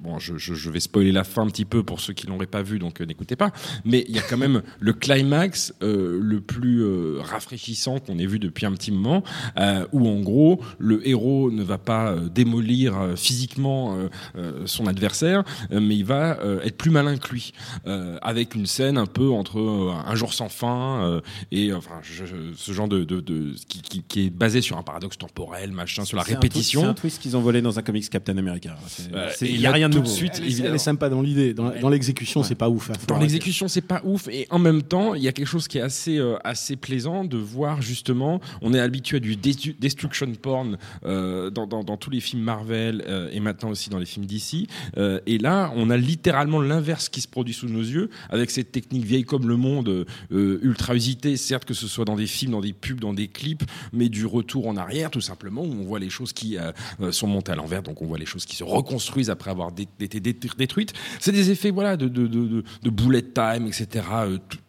Bon, 0.00 0.18
je, 0.18 0.36
je, 0.36 0.54
je 0.54 0.70
vais 0.70 0.80
spoiler 0.80 1.12
la 1.12 1.24
fin 1.24 1.42
un 1.42 1.46
petit 1.46 1.64
peu 1.64 1.82
pour 1.82 2.00
ceux 2.02 2.12
qui 2.12 2.26
l'auraient 2.26 2.46
pas 2.46 2.62
vu, 2.62 2.78
donc 2.78 3.00
euh, 3.00 3.06
n'écoutez 3.06 3.36
pas. 3.36 3.50
Mais 3.84 4.04
il 4.08 4.14
y 4.14 4.18
a 4.18 4.22
quand 4.22 4.36
même 4.38 4.62
le 4.80 4.92
climax 4.92 5.74
euh, 5.82 6.18
le 6.20 6.40
plus 6.40 6.82
euh, 6.82 7.18
rafraîchissant 7.20 7.98
qu'on 7.98 8.18
ait 8.18 8.26
vu 8.26 8.38
depuis 8.38 8.66
un 8.66 8.72
petit 8.72 8.90
moment, 8.92 9.22
euh, 9.58 9.86
où 9.92 10.08
en 10.08 10.20
gros, 10.20 10.60
le 10.78 11.06
héros 11.08 11.50
ne 11.50 11.62
va 11.62 11.78
pas 11.78 12.12
euh, 12.12 12.28
démolir 12.28 12.98
euh, 12.98 13.16
physiquement 13.16 13.96
euh, 13.96 14.08
euh, 14.36 14.62
son 14.66 14.86
adversaire, 14.86 15.44
euh, 15.72 15.80
mais 15.80 15.96
il 15.96 16.04
va 16.04 16.38
euh, 16.40 16.60
être 16.62 16.76
plus 16.76 16.90
malin 16.90 17.16
que 17.16 17.28
lui, 17.32 17.52
euh, 17.86 18.18
avec 18.22 18.54
une 18.54 18.66
scène 18.66 18.98
un 18.98 19.06
peu 19.06 19.30
entre 19.30 19.58
euh, 19.60 19.92
un 20.06 20.14
jour 20.14 20.34
sans 20.34 20.48
fin 20.48 21.02
euh, 21.04 21.20
et 21.50 21.72
enfin 21.72 22.00
je- 22.02 22.24
je- 22.26 22.52
ce 22.56 22.72
genre 22.72 22.88
de, 22.88 23.04
de, 23.04 23.20
de- 23.20 23.52
qui, 23.68 23.80
qui, 23.82 24.02
qui 24.02 24.26
est 24.26 24.30
basé 24.30 24.60
sur 24.60 24.76
un 24.78 24.82
paradoxe 24.82 25.18
temporel, 25.18 25.72
machin, 25.72 26.04
sur 26.04 26.16
la 26.16 26.22
répétition. 26.34 26.80
twist- 26.80 26.84
C'est 26.84 26.90
un 26.90 26.94
twist 26.94 27.22
qu'ils 27.22 27.36
ont 27.36 27.40
volé 27.40 27.62
dans 27.62 27.78
un 27.78 27.82
comics 27.82 28.08
Captain 28.10 28.36
America. 28.38 28.76
Et 29.42 29.52
Il 29.52 29.58
n'y 29.60 29.66
a 29.66 29.72
rien 29.72 29.88
de 29.88 29.94
tout 29.94 30.00
de 30.02 30.08
suite, 30.08 30.32
Elle, 30.36 30.42
est- 30.44 30.46
évidemment. 30.46 30.68
elle 30.70 30.74
est 30.74 30.78
sympa 30.78 31.08
dans 31.08 31.22
l'idée. 31.22 31.54
Dans, 31.82 31.88
l'exécution, 31.90 32.42
c'est 32.42 32.54
pas 32.54 32.68
ouf. 32.70 32.90
hein. 32.90 32.94
Dans 33.08 33.18
l'exécution, 33.18 33.68
c'est 33.68 33.80
pas 33.82 34.00
ouf. 34.04 34.28
Et 34.28 34.46
en 34.50 34.58
même 34.58 34.82
temps, 34.82 35.14
il 35.14 35.22
y 35.22 35.28
a 35.28 35.32
quelque 35.32 35.46
chose 35.46 35.68
qui 35.68 35.78
est 35.78 35.82
assez, 35.82 36.16
euh, 36.18 36.36
assez 36.44 36.76
plaisant 36.76 37.24
de 37.24 37.36
voir 37.36 37.82
justement. 37.82 38.40
On 38.62 38.72
est 38.72 38.80
habitué 38.80 39.18
à 39.18 39.20
du 39.20 39.36
destruction 39.36 40.32
porn 40.40 40.78
euh, 41.04 41.50
dans, 41.50 41.66
dans, 41.66 41.82
dans 41.84 41.96
tous 41.96 42.10
les 42.10 42.20
films 42.20 42.42
Marvel 42.42 43.04
euh, 43.06 43.28
et 43.32 43.40
maintenant 43.40 43.70
aussi 43.70 43.90
dans 43.90 43.98
les 43.98 44.06
films 44.06 44.26
DC. 44.26 44.68
Euh, 44.96 45.20
et 45.26 45.38
là, 45.38 45.72
on 45.76 45.90
a 45.90 45.96
littéralement 45.96 46.60
l'inverse 46.60 47.08
qui 47.08 47.20
se 47.20 47.28
produit 47.28 47.52
sous 47.54 47.68
nos 47.68 47.80
yeux 47.80 48.08
avec 48.30 48.50
cette 48.50 48.72
technique 48.72 49.04
vieille 49.04 49.24
comme 49.24 49.48
le 49.48 49.56
monde, 49.56 50.06
euh, 50.32 50.58
ultra 50.62 50.94
usitée, 50.94 51.36
certes 51.36 51.64
que 51.64 51.74
ce 51.74 51.88
soit 51.88 52.04
dans 52.04 52.16
des 52.16 52.26
films, 52.28 52.52
dans 52.52 52.60
des 52.60 52.72
pubs, 52.72 53.00
dans 53.00 53.12
des 53.14 53.28
clips, 53.28 53.64
mais 53.92 54.08
du 54.08 54.24
retour 54.26 54.68
en 54.68 54.76
arrière, 54.76 55.10
tout 55.10 55.20
simplement, 55.20 55.62
où 55.62 55.72
on 55.72 55.84
voit 55.84 55.98
les 55.98 56.10
choses 56.10 56.32
qui 56.32 56.56
euh, 56.56 56.70
euh, 57.00 57.10
sont 57.12 57.26
montées 57.26 57.52
à 57.52 57.56
l'envers, 57.56 57.82
donc 57.82 58.00
on 58.02 58.06
voit 58.06 58.18
les 58.18 58.26
choses 58.26 58.44
qui 58.44 58.54
se 58.56 58.62
reconstruisent 58.64 59.30
après 59.30 59.50
avoir 59.50 59.70
été 59.98 60.20
dé- 60.20 60.36
détruites. 60.56 60.92
C'est 61.18 61.32
des 61.32 61.50
effets 61.50 61.71
voilà 61.72 61.96
de, 61.96 62.08
de, 62.08 62.26
de, 62.26 62.64
de, 62.82 62.90
bullet 62.90 63.22
time, 63.22 63.66
etc. 63.66 64.06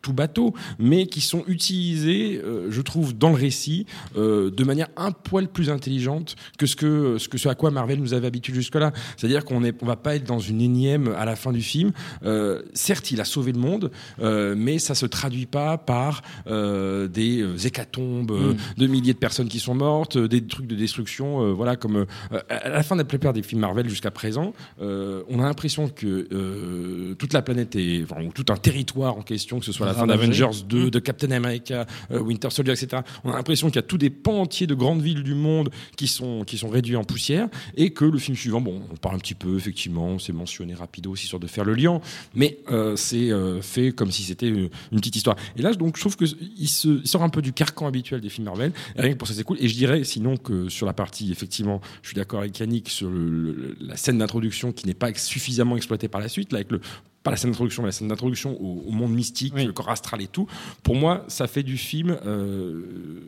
tout 0.03 0.13
bateau, 0.13 0.53
mais 0.77 1.07
qui 1.07 1.21
sont 1.21 1.43
utilisés, 1.47 2.39
euh, 2.43 2.67
je 2.69 2.81
trouve, 2.81 3.17
dans 3.17 3.29
le 3.29 3.35
récit 3.35 3.87
euh, 4.15 4.51
de 4.51 4.63
manière 4.63 4.89
un 4.97 5.11
poil 5.11 5.47
plus 5.47 5.71
intelligente 5.71 6.35
que 6.59 6.67
ce 6.67 6.75
que 6.75 7.17
ce 7.17 7.27
que 7.27 7.39
ce 7.39 7.49
à 7.49 7.55
quoi 7.55 7.71
Marvel 7.71 7.99
nous 7.99 8.13
avait 8.13 8.27
habitué 8.27 8.53
jusque-là. 8.53 8.91
C'est-à-dire 9.17 9.45
qu'on 9.45 9.63
est, 9.63 9.75
on 9.81 9.87
va 9.87 9.95
pas 9.95 10.15
être 10.15 10.25
dans 10.25 10.39
une 10.39 10.61
énième 10.61 11.07
à 11.17 11.25
la 11.25 11.35
fin 11.35 11.51
du 11.51 11.61
film. 11.61 11.91
Euh, 12.23 12.61
certes, 12.73 13.09
il 13.11 13.21
a 13.21 13.25
sauvé 13.25 13.53
le 13.53 13.59
monde, 13.59 13.89
euh, 14.19 14.53
mais 14.57 14.77
ça 14.77 14.93
se 14.93 15.05
traduit 15.05 15.45
pas 15.45 15.77
par 15.77 16.21
euh, 16.47 17.07
des 17.07 17.41
euh, 17.41 17.55
hécatombes, 17.65 18.31
euh, 18.31 18.53
de 18.77 18.87
milliers 18.87 19.13
de 19.13 19.17
personnes 19.17 19.47
qui 19.47 19.59
sont 19.59 19.73
mortes, 19.73 20.17
des 20.17 20.45
trucs 20.45 20.67
de 20.67 20.75
destruction, 20.75 21.41
euh, 21.41 21.53
voilà 21.53 21.77
comme 21.77 21.95
euh, 21.95 22.39
à 22.49 22.69
la 22.69 22.83
fin 22.83 22.95
de 22.95 23.01
la 23.01 23.05
plupart 23.05 23.31
des 23.31 23.41
films 23.41 23.61
Marvel 23.61 23.87
jusqu'à 23.89 24.11
présent, 24.11 24.53
euh, 24.81 25.23
on 25.29 25.39
a 25.39 25.43
l'impression 25.43 25.87
que 25.87 26.27
euh, 26.31 27.15
toute 27.15 27.31
la 27.31 27.41
planète 27.41 27.75
est, 27.77 28.03
enfin, 28.03 28.21
ou 28.21 28.31
tout 28.33 28.45
un 28.49 28.57
territoire 28.57 29.17
en 29.17 29.21
question, 29.21 29.59
que 29.59 29.65
ce 29.65 29.71
soit 29.71 29.85
la 29.85 29.92
fin 29.93 30.01
Ravagé. 30.01 30.17
d'Avengers 30.29 30.63
2, 30.67 30.89
de 30.91 30.99
Captain 30.99 31.31
America, 31.31 31.85
euh, 32.11 32.19
Winter 32.19 32.49
Soldier, 32.49 32.73
etc. 32.73 33.01
On 33.23 33.31
a 33.31 33.35
l'impression 33.35 33.67
qu'il 33.67 33.75
y 33.77 33.79
a 33.79 33.83
tous 33.83 33.97
des 33.97 34.09
pans 34.09 34.41
entiers 34.41 34.67
de 34.67 34.75
grandes 34.75 35.01
villes 35.01 35.23
du 35.23 35.33
monde 35.35 35.69
qui 35.97 36.07
sont 36.07 36.43
qui 36.45 36.57
sont 36.57 36.69
réduits 36.69 36.95
en 36.95 37.03
poussière 37.03 37.47
et 37.75 37.91
que 37.91 38.05
le 38.05 38.17
film 38.17 38.35
suivant, 38.37 38.61
bon, 38.61 38.81
on 38.91 38.95
parle 38.95 39.15
un 39.15 39.19
petit 39.19 39.35
peu 39.35 39.55
effectivement, 39.57 40.19
c'est 40.19 40.33
mentionné 40.33 40.73
rapido 40.73 41.11
aussi 41.11 41.27
sur 41.27 41.39
de 41.39 41.47
faire 41.47 41.63
le 41.65 41.73
lien, 41.73 42.01
mais 42.35 42.59
euh, 42.71 42.95
c'est 42.95 43.31
euh, 43.31 43.61
fait 43.61 43.91
comme 43.91 44.11
si 44.11 44.23
c'était 44.23 44.47
une, 44.47 44.69
une 44.91 44.99
petite 44.99 45.15
histoire. 45.15 45.35
Et 45.57 45.61
là, 45.61 45.73
donc, 45.73 45.95
je 45.97 46.01
trouve 46.01 46.15
que 46.17 46.25
il, 46.57 46.67
se, 46.67 46.87
il 47.01 47.07
sort 47.07 47.23
un 47.23 47.29
peu 47.29 47.41
du 47.41 47.53
carcan 47.53 47.87
habituel 47.87 48.21
des 48.21 48.29
films 48.29 48.45
Marvel. 48.45 48.71
Et 48.95 49.01
rien 49.01 49.13
que 49.13 49.17
pour 49.17 49.27
ça, 49.27 49.33
c'est 49.33 49.43
cool. 49.43 49.57
Et 49.59 49.67
je 49.69 49.75
dirais, 49.75 50.03
sinon, 50.03 50.37
que 50.37 50.69
sur 50.69 50.85
la 50.85 50.93
partie, 50.93 51.31
effectivement, 51.31 51.79
je 52.01 52.09
suis 52.09 52.15
d'accord 52.15 52.39
avec 52.41 52.57
Yannick 52.59 52.89
sur 52.89 53.09
le- 53.09 53.51
le- 53.53 53.77
la 53.79 53.95
scène 53.97 54.17
d'introduction 54.17 54.71
qui 54.71 54.85
n'est 54.87 54.93
pas 54.93 55.13
suffisamment 55.13 55.77
exploitée 55.77 56.07
par 56.07 56.19
la 56.21 56.27
suite, 56.29 56.51
là, 56.51 56.57
avec 56.57 56.71
le 56.71 56.81
pas 57.23 57.31
la 57.31 57.37
scène 57.37 57.51
d'introduction, 57.51 57.83
mais 57.83 57.87
la 57.87 57.91
scène 57.93 58.09
d'introduction 58.09 58.61
au, 58.61 58.83
au 58.87 58.91
monde 58.91 59.13
mystique, 59.13 59.53
le 59.55 59.71
corps 59.71 59.89
astral 59.89 60.21
et 60.21 60.27
tout. 60.27 60.45
Pour 60.83 60.95
moi, 60.95 61.23
ça 61.29 61.47
fait 61.47 61.63
du 61.63 61.77
film, 61.77 62.17
euh, 62.25 62.81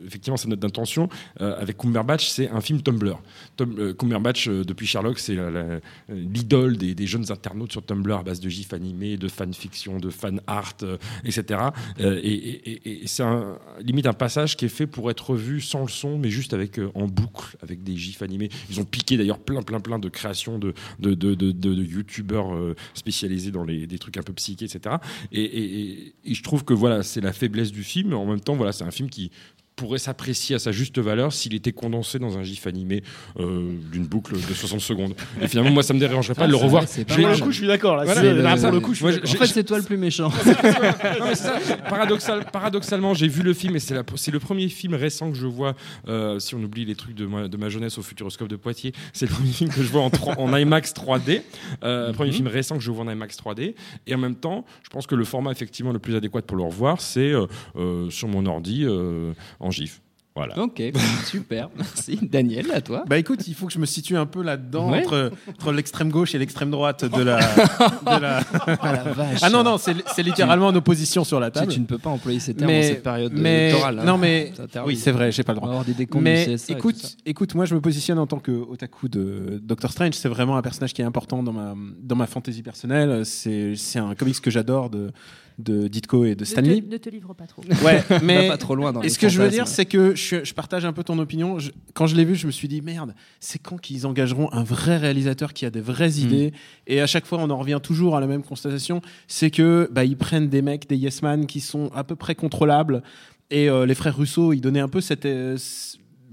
effectivement, 0.06 0.36
sa 0.36 0.48
note 0.48 0.58
d'intention, 0.58 1.08
euh, 1.40 1.56
avec 1.58 1.78
Cumberbatch, 1.78 2.28
c'est 2.28 2.48
un 2.50 2.60
film 2.60 2.82
Tumblr. 2.82 3.18
Tum- 3.56 3.74
euh, 3.78 3.94
Cumberbatch, 3.94 4.48
euh, 4.48 4.64
depuis 4.64 4.86
Sherlock, 4.86 5.18
c'est 5.18 5.34
la- 5.34 5.80
l'idole 6.08 6.76
des, 6.76 6.94
des 6.94 7.06
jeunes 7.06 7.30
internautes 7.30 7.72
sur 7.72 7.84
Tumblr 7.84 8.14
à 8.18 8.22
base 8.22 8.40
de 8.40 8.48
gifs 8.48 8.72
animés, 8.72 9.16
de 9.16 9.28
fanfiction, 9.28 9.98
de 9.98 10.10
fan 10.10 10.40
art, 10.46 10.74
euh, 10.82 10.96
etc. 11.24 11.60
Euh, 12.00 12.20
et 12.22 12.32
et- 12.34 12.70
et- 12.88 13.02
et 13.04 13.06
c'est 13.06 13.22
un- 13.22 13.56
limite 13.80 14.06
un 14.06 14.12
passage 14.12 14.56
qui 14.56 14.64
est 14.66 14.68
fait 14.70 14.86
pour 14.86 15.10
être 15.10 15.34
vu 15.34 15.60
sans 15.60 15.82
le 15.82 15.88
son, 15.88 16.18
mais 16.18 16.28
juste 16.30 16.52
avec 16.54 16.78
euh, 16.78 16.90
en 16.94 17.06
boucle, 17.06 17.56
avec 17.62 17.82
des 17.82 17.96
gifs 17.96 18.22
animés. 18.22 18.50
Ils 18.70 18.80
ont 18.80 18.84
piqué 18.84 19.16
d'ailleurs 19.16 19.38
plein, 19.38 19.62
plein, 19.62 19.80
plein 19.80 19.98
de 19.98 20.08
créations 20.08 20.58
de, 20.58 20.74
de, 20.98 21.14
de, 21.14 21.34
de, 21.34 21.52
de- 21.52 21.82
youtubeurs 21.86 22.54
euh, 22.54 22.74
spécialisés 22.94 23.50
dans 23.50 23.64
les, 23.64 23.85
des 23.86 23.98
trucs 23.98 24.16
un 24.16 24.22
peu 24.22 24.32
psychés, 24.32 24.64
etc. 24.64 24.96
Et, 25.32 26.14
je 26.24 26.42
trouve 26.42 26.64
que 26.64 26.74
voilà, 26.74 27.02
c'est 27.02 27.20
la 27.20 27.32
faiblesse 27.32 27.72
du 27.72 27.84
film, 27.84 28.14
en 28.14 28.26
même 28.26 28.40
temps, 28.40 28.56
voilà, 28.56 28.72
c'est 28.72 28.84
un 28.84 28.90
film 28.90 29.10
qui 29.10 29.30
pourrait 29.76 29.98
s'apprécier 29.98 30.56
à 30.56 30.58
sa 30.58 30.72
juste 30.72 30.98
valeur 30.98 31.34
s'il 31.34 31.54
était 31.54 31.72
condensé 31.72 32.18
dans 32.18 32.38
un 32.38 32.42
gif 32.42 32.66
animé 32.66 33.02
euh, 33.38 33.74
d'une 33.92 34.06
boucle 34.06 34.32
de 34.34 34.54
60 34.54 34.80
secondes. 34.80 35.14
Et 35.40 35.48
finalement, 35.48 35.70
moi, 35.70 35.82
ça 35.82 35.92
me 35.92 35.98
dérangerait 36.00 36.34
pas 36.34 36.46
de 36.46 36.52
le 36.52 36.56
c'est 36.58 36.64
revoir. 36.64 36.84
vrai, 36.84 37.04
pas 37.04 37.14
le 37.16 37.38
coup, 37.38 37.52
je 37.52 37.58
suis 37.58 37.66
d'accord. 37.66 38.02
Voilà. 38.02 38.22
Le- 38.22 38.80
coup, 38.80 38.92
je 38.92 38.96
suis 38.96 39.04
moi, 39.04 39.12
d'accord. 39.12 39.28
En 39.28 39.32
j'ai- 39.32 39.38
fait, 39.38 39.46
c'est 39.46 39.64
toi 39.64 39.76
le 39.76 39.84
plus 39.84 39.98
méchant. 39.98 40.30
Non, 40.46 41.26
mais 41.26 41.34
c'est 41.34 41.44
ça. 41.44 41.58
Paradoxal- 41.90 42.50
paradoxalement, 42.50 43.12
j'ai 43.14 43.28
vu 43.28 43.42
le 43.42 43.52
film 43.52 43.76
et 43.76 43.78
c'est 43.78 43.94
la- 43.94 44.02
c'est 44.16 44.30
le 44.30 44.40
premier 44.40 44.68
film 44.68 44.94
récent 44.94 45.30
que 45.30 45.36
je 45.36 45.46
vois. 45.46 45.74
euh, 46.08 46.38
si 46.38 46.54
on 46.54 46.62
oublie 46.62 46.84
les 46.86 46.94
trucs 46.94 47.14
de 47.14 47.26
ma, 47.26 47.48
de 47.48 47.56
ma 47.56 47.68
jeunesse 47.68 47.98
au 47.98 48.02
Futuroscope 48.02 48.48
de 48.48 48.56
Poitiers, 48.56 48.92
c'est 49.12 49.26
le 49.28 49.34
premier 49.34 49.50
film 49.50 49.70
que 49.70 49.82
je 49.82 49.88
vois 49.88 50.00
en, 50.02 50.10
trois- 50.10 50.38
en 50.40 50.56
IMAX 50.56 50.92
3D. 50.94 51.42
Euh, 51.84 52.12
Premier 52.14 52.32
film 52.32 52.46
récent 52.46 52.76
que 52.76 52.82
je 52.82 52.90
vois 52.90 53.04
en 53.04 53.10
IMAX 53.10 53.36
3D. 53.36 53.74
Et 54.06 54.14
en 54.14 54.18
même 54.18 54.36
temps, 54.36 54.64
je 54.82 54.88
pense 54.88 55.06
que 55.06 55.14
le 55.14 55.24
format 55.24 55.50
effectivement 55.52 55.92
le 55.92 55.98
plus 55.98 56.16
adéquat 56.16 56.40
pour 56.42 56.56
le 56.56 56.62
revoir, 56.62 57.00
c'est 57.00 57.30
euh, 57.32 57.46
euh, 57.76 58.08
sur 58.10 58.28
mon 58.28 58.46
ordi 58.46 58.84
euh, 58.84 59.32
en 59.66 59.70
GIF. 59.70 60.00
Voilà. 60.34 60.58
Ok, 60.58 60.82
super, 61.24 61.70
merci. 61.78 62.18
Daniel, 62.20 62.70
à 62.70 62.82
toi. 62.82 63.04
Bah 63.08 63.16
écoute, 63.16 63.48
il 63.48 63.54
faut 63.54 63.66
que 63.68 63.72
je 63.72 63.78
me 63.78 63.86
situe 63.86 64.18
un 64.18 64.26
peu 64.26 64.42
là-dedans 64.42 64.90
Ouais. 64.90 64.98
entre, 65.02 65.32
entre 65.48 65.72
l'extrême 65.72 66.10
gauche 66.10 66.34
et 66.34 66.38
l'extrême 66.38 66.70
droite 66.70 67.06
de 67.06 67.22
la. 67.22 67.38
de 67.38 68.20
la- 68.20 68.42
Ah 68.82 68.92
la 68.92 69.02
vache. 69.14 69.38
Ah 69.40 69.48
non 69.48 69.62
non, 69.62 69.78
c'est 69.78 70.22
littéralement 70.22 70.66
en 70.66 70.74
opposition 70.76 71.24
sur 71.24 71.40
la 71.40 71.50
table. 71.50 71.72
tu 71.72 71.80
ne 71.80 71.86
peux 71.86 71.96
pas 71.96 72.10
employer 72.10 72.38
ces 72.38 72.52
termes 72.52 72.70
mais, 72.70 72.80
en 72.80 72.88
cette 72.88 73.02
période 73.02 73.32
mais- 73.34 73.68
électorale. 73.70 73.98
hein. 74.00 74.04
non 74.04 74.18
mais 74.18 74.52
oui 74.84 74.96
c'est 74.96 75.10
vrai, 75.10 75.32
j'ai 75.32 75.42
pas 75.42 75.54
le 75.54 75.58
On 75.58 75.62
va 75.62 75.66
droit. 75.68 75.74
avoir 75.80 75.84
des 75.86 75.94
décomptes 75.94 76.22
Mais 76.22 76.44
du 76.46 76.54
CSA 76.56 76.72
écoute, 76.74 77.16
écoute, 77.24 77.54
moi 77.54 77.64
je 77.64 77.74
me 77.74 77.80
positionne 77.80 78.18
en 78.18 78.26
tant 78.26 78.38
que 78.38 78.50
otaku 78.52 79.08
de 79.08 79.58
Doctor 79.62 79.90
Strange. 79.90 80.12
C'est 80.16 80.28
vraiment 80.28 80.58
un 80.58 80.62
personnage 80.62 80.92
qui 80.92 81.00
est 81.00 81.06
important 81.06 81.42
dans 81.42 81.54
ma 81.54 81.74
dans 82.02 82.14
ma 82.16 82.26
fantaisie 82.26 82.62
personnelle. 82.62 83.24
C'est 83.24 83.72
c'est 83.74 84.00
un 84.00 84.14
comics 84.14 84.38
que 84.42 84.50
j'adore 84.50 84.90
de 84.90 85.12
de 85.58 85.88
Ditko 85.88 86.24
et 86.26 86.34
de 86.34 86.40
Ne 86.40 86.44
Stanley. 86.44 86.82
te, 86.82 86.86
ne 86.88 86.96
te 86.98 87.08
livre 87.08 87.32
pas 87.34 87.46
trop. 87.46 87.62
Ouais, 87.84 88.02
mais 88.22 88.48
pas 88.48 88.58
trop 88.58 88.74
loin 88.74 88.92
dans 88.92 89.00
et 89.02 89.08
ce 89.08 89.18
que 89.18 89.28
je 89.28 89.40
veux 89.40 89.48
dire, 89.48 89.66
c'est 89.68 89.86
que 89.86 90.14
je, 90.14 90.44
je 90.44 90.54
partage 90.54 90.84
un 90.84 90.92
peu 90.92 91.02
ton 91.02 91.18
opinion. 91.18 91.58
Je- 91.58 91.70
quand 91.94 92.06
je 92.06 92.14
l'ai 92.14 92.24
vu, 92.26 92.34
je 92.34 92.46
me 92.46 92.52
suis 92.52 92.68
dit 92.68 92.82
merde, 92.82 93.14
c'est 93.40 93.58
quand 93.58 93.78
qu'ils 93.80 94.06
engageront 94.06 94.52
un 94.52 94.62
vrai 94.64 94.98
réalisateur 94.98 95.52
qui 95.54 95.64
a 95.64 95.70
des 95.70 95.80
vraies 95.80 96.10
Hmm. 96.10 96.24
idées? 96.26 96.52
Et 96.86 97.00
à 97.00 97.06
chaque 97.06 97.24
fois, 97.26 97.38
on 97.40 97.48
en 97.50 97.56
revient 97.58 97.80
toujours 97.82 98.16
à 98.16 98.20
la 98.20 98.26
même 98.26 98.42
constatation, 98.42 99.00
c'est 99.28 99.50
que 99.50 99.88
bah, 99.90 100.04
ils 100.04 100.16
prennent 100.16 100.48
des 100.48 100.60
mecs, 100.62 100.88
des 100.88 100.96
yes 100.96 101.22
man 101.22 101.46
qui 101.46 101.60
sont 101.60 101.90
à 101.94 102.04
peu 102.04 102.16
près 102.16 102.34
contrôlables. 102.34 103.02
Et 103.50 103.70
euh, 103.70 103.86
les 103.86 103.94
frères 103.94 104.16
Russo, 104.16 104.52
ils 104.52 104.60
donnaient 104.60 104.80
un 104.80 104.88
peu 104.88 105.00
cette 105.00 105.24
euh, 105.24 105.56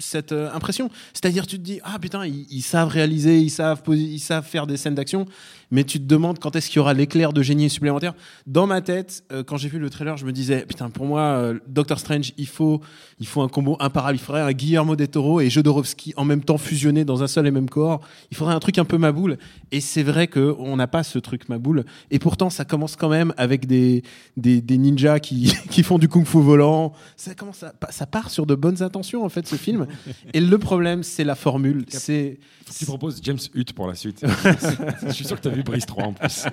cette 0.03 0.31
euh, 0.31 0.51
impression. 0.53 0.89
C'est-à-dire, 1.13 1.47
tu 1.47 1.57
te 1.57 1.63
dis, 1.63 1.79
ah 1.83 1.97
putain, 1.99 2.25
ils, 2.25 2.61
savent 2.61 2.89
réaliser, 2.89 3.39
ils 3.39 3.49
savent, 3.49 3.81
ils 3.87 4.19
savent 4.19 4.45
faire 4.45 4.67
des 4.67 4.77
scènes 4.77 4.95
d'action, 4.95 5.25
mais 5.71 5.83
tu 5.83 5.99
te 5.99 6.05
demandes 6.05 6.39
quand 6.39 6.55
est-ce 6.55 6.67
qu'il 6.67 6.77
y 6.77 6.79
aura 6.79 6.93
l'éclair 6.93 7.33
de 7.33 7.41
génie 7.41 7.69
supplémentaire. 7.69 8.13
Dans 8.45 8.67
ma 8.67 8.81
tête, 8.81 9.23
euh, 9.31 9.43
quand 9.43 9.57
j'ai 9.57 9.69
vu 9.69 9.79
le 9.79 9.89
trailer, 9.89 10.17
je 10.17 10.25
me 10.25 10.31
disais, 10.31 10.65
putain, 10.67 10.89
pour 10.89 11.05
moi, 11.05 11.21
euh, 11.21 11.59
Doctor 11.67 11.99
Strange, 11.99 12.33
il 12.37 12.47
faut, 12.47 12.81
il 13.19 13.27
faut 13.27 13.41
un 13.41 13.47
combo 13.47 13.77
imparable. 13.79 14.17
Il 14.17 14.21
faudrait 14.21 14.41
un 14.41 14.51
Guillermo 14.51 14.95
del 14.95 15.07
Toro 15.07 15.41
et 15.41 15.49
Jodorowsky 15.49 16.13
en 16.17 16.25
même 16.25 16.43
temps 16.43 16.57
fusionnés 16.57 17.05
dans 17.05 17.23
un 17.23 17.27
seul 17.27 17.47
et 17.47 17.51
même 17.51 17.69
corps. 17.69 18.01
Il 18.29 18.37
faudrait 18.37 18.53
un 18.53 18.59
truc 18.59 18.77
un 18.77 18.85
peu 18.85 18.97
maboule. 18.97 19.37
Et 19.71 19.81
c'est 19.81 20.03
vrai 20.03 20.27
que 20.27 20.55
on 20.59 20.75
n'a 20.75 20.87
pas 20.87 21.03
ce 21.03 21.17
truc 21.19 21.49
maboule. 21.49 21.85
Et 22.11 22.19
pourtant, 22.19 22.49
ça 22.49 22.65
commence 22.65 22.95
quand 22.95 23.09
même 23.09 23.33
avec 23.37 23.65
des, 23.65 24.03
des, 24.37 24.61
des 24.61 24.77
ninjas 24.77 25.19
qui, 25.19 25.53
qui 25.69 25.83
font 25.83 25.97
du 25.97 26.07
kung-fu 26.07 26.41
volant. 26.41 26.93
Ça 27.15 27.33
commence 27.33 27.63
ça 27.89 28.05
part 28.05 28.29
sur 28.29 28.45
de 28.45 28.55
bonnes 28.55 28.81
intentions, 28.83 29.23
en 29.23 29.29
fait, 29.29 29.47
ce 29.47 29.55
film. 29.55 29.87
Et 30.33 30.39
le 30.41 30.57
problème, 30.57 31.03
c'est 31.03 31.23
la 31.23 31.35
formule. 31.35 31.85
C'est, 31.89 32.37
tu 32.77 32.85
proposes 32.85 33.19
James 33.23 33.37
Hutt 33.55 33.73
pour 33.73 33.87
la 33.87 33.95
suite. 33.95 34.23
je 35.07 35.11
suis 35.11 35.25
sûr 35.25 35.35
que 35.37 35.41
tu 35.41 35.47
as 35.49 35.51
vu 35.51 35.63
Brise 35.63 35.85
3 35.85 36.03
en 36.05 36.13
plus. 36.13 36.45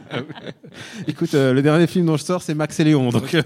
écoute, 1.06 1.34
euh, 1.34 1.52
le 1.52 1.62
dernier 1.62 1.86
film 1.86 2.06
dont 2.06 2.16
je 2.16 2.24
sors, 2.24 2.42
c'est 2.42 2.54
Max 2.54 2.78
et 2.80 2.84
Léon. 2.84 3.10
Donc, 3.10 3.34
euh, 3.34 3.42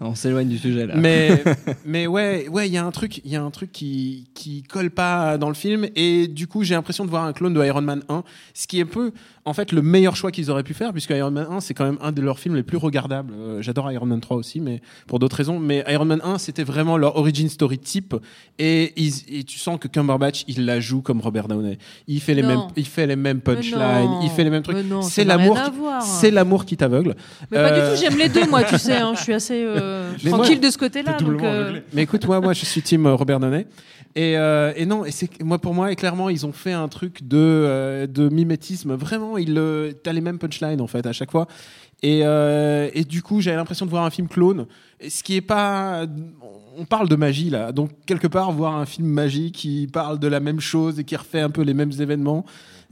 On 0.00 0.14
s'éloigne 0.14 0.48
du 0.48 0.58
sujet 0.58 0.86
là. 0.86 0.94
mais 0.96 1.42
mais 1.84 2.06
ouais 2.06 2.48
ouais 2.48 2.68
il 2.68 2.72
y 2.72 2.76
a 2.78 2.84
un 2.84 2.90
truc 2.90 3.18
il 3.24 3.30
y 3.30 3.36
a 3.36 3.42
un 3.42 3.50
truc 3.50 3.72
qui 3.72 4.28
qui 4.34 4.62
colle 4.62 4.90
pas 4.90 5.38
dans 5.38 5.48
le 5.48 5.54
film 5.54 5.86
et 5.96 6.28
du 6.28 6.46
coup 6.46 6.62
j'ai 6.64 6.74
l'impression 6.74 7.04
de 7.04 7.10
voir 7.10 7.24
un 7.24 7.32
clone 7.32 7.54
de 7.54 7.64
Iron 7.64 7.82
Man 7.82 8.02
1 8.08 8.22
ce 8.54 8.66
qui 8.66 8.78
est 8.78 8.82
un 8.82 8.86
peu 8.86 9.12
en 9.44 9.52
fait 9.54 9.72
le 9.72 9.82
meilleur 9.82 10.16
choix 10.16 10.30
qu'ils 10.30 10.50
auraient 10.50 10.62
pu 10.62 10.74
faire 10.74 10.92
puisque 10.92 11.10
Iron 11.10 11.30
Man 11.30 11.46
1 11.50 11.60
c'est 11.60 11.74
quand 11.74 11.84
même 11.84 11.98
un 12.00 12.12
de 12.12 12.20
leurs 12.22 12.38
films 12.38 12.54
les 12.56 12.62
plus 12.62 12.76
regardables 12.78 13.32
Euh, 13.34 13.62
j'adore 13.62 13.90
Iron 13.92 14.06
Man 14.06 14.20
3 14.20 14.36
aussi 14.36 14.60
mais 14.60 14.80
pour 15.06 15.18
d'autres 15.18 15.36
raisons 15.36 15.58
mais 15.58 15.84
Iron 15.88 16.04
Man 16.04 16.20
1 16.22 16.38
c'était 16.38 16.64
vraiment 16.64 16.96
leur 16.96 17.16
origin 17.16 17.48
story 17.48 17.78
type 17.78 18.14
et, 18.58 18.92
ils- 18.96 19.17
et 19.28 19.44
tu 19.44 19.58
sens 19.58 19.78
que 19.78 19.88
Cumberbatch 19.88 20.44
il 20.48 20.64
la 20.66 20.80
joue 20.80 21.02
comme 21.02 21.20
Robert 21.20 21.48
Downey 21.48 21.78
il 22.06 22.20
fait 22.20 22.34
les 22.34 22.42
Non. 22.42 22.48
mêmes 22.48 22.60
il 22.76 22.86
fait 22.86 23.06
les 23.06 23.16
mêmes 23.16 23.40
punchlines 23.40 24.10
il 24.22 24.30
fait 24.30 24.44
les 24.44 24.50
mêmes 24.50 24.62
trucs 24.62 24.76
c'est 25.02 25.24
l'amour 25.24 25.58
c'est 26.02 26.30
l'amour 26.30 26.64
qui 26.64 26.76
t'aveugle 26.76 27.14
Mais 27.50 27.58
pas 27.58 27.72
Euh, 27.72 27.90
du 27.94 27.96
tout, 27.96 28.02
j'aime 28.08 28.18
les 28.18 28.28
deux, 28.28 28.46
moi, 28.48 28.62
tu 28.64 28.78
sais. 28.78 28.96
hein, 28.96 29.12
je 29.16 29.22
suis 29.22 29.32
assez 29.34 29.62
euh, 29.66 30.10
Mais 30.24 30.30
moi- 30.30 30.38
tranquille 30.40 30.60
de 30.60 30.70
ce 30.70 30.78
côté-là. 30.78 31.16
Euh. 31.20 31.80
Mais 31.92 32.02
écoute, 32.02 32.24
moi, 32.26 32.40
moi, 32.40 32.52
je 32.52 32.64
suis 32.64 32.82
team 32.82 33.06
euh, 33.06 33.14
Robert 33.14 33.40
Downey. 33.40 33.66
Et, 34.14 34.36
euh, 34.36 34.72
et 34.76 34.86
non, 34.86 35.04
et 35.04 35.10
c'est 35.10 35.28
moi 35.42 35.58
pour 35.58 35.74
moi, 35.74 35.92
et 35.92 35.96
clairement, 35.96 36.28
ils 36.28 36.46
ont 36.46 36.52
fait 36.52 36.72
un 36.72 36.88
truc 36.88 37.26
de 37.26 37.36
euh, 37.38 38.06
de 38.06 38.28
mimétisme. 38.28 38.94
Vraiment, 38.94 39.36
ils 39.38 39.56
euh, 39.58 39.92
t'as 40.02 40.12
les 40.12 40.20
mêmes 40.20 40.38
punchlines 40.38 40.80
en 40.80 40.86
fait 40.86 41.06
à 41.06 41.12
chaque 41.12 41.30
fois. 41.30 41.46
Et, 42.02 42.20
euh, 42.24 42.88
et 42.94 43.04
du 43.04 43.22
coup, 43.22 43.40
j'avais 43.40 43.56
l'impression 43.56 43.84
de 43.84 43.90
voir 43.90 44.04
un 44.04 44.10
film 44.10 44.28
clone. 44.28 44.66
Ce 45.08 45.22
qui 45.22 45.36
est 45.36 45.40
pas, 45.40 46.06
on 46.78 46.84
parle 46.84 47.08
de 47.08 47.16
magie 47.16 47.50
là, 47.50 47.72
donc 47.72 47.90
quelque 48.06 48.26
part 48.28 48.52
voir 48.52 48.76
un 48.76 48.86
film 48.86 49.08
magique 49.08 49.56
qui 49.56 49.88
parle 49.92 50.18
de 50.18 50.28
la 50.28 50.40
même 50.40 50.60
chose 50.60 50.98
et 51.00 51.04
qui 51.04 51.16
refait 51.16 51.40
un 51.40 51.50
peu 51.50 51.62
les 51.62 51.74
mêmes 51.74 51.92
événements, 51.98 52.44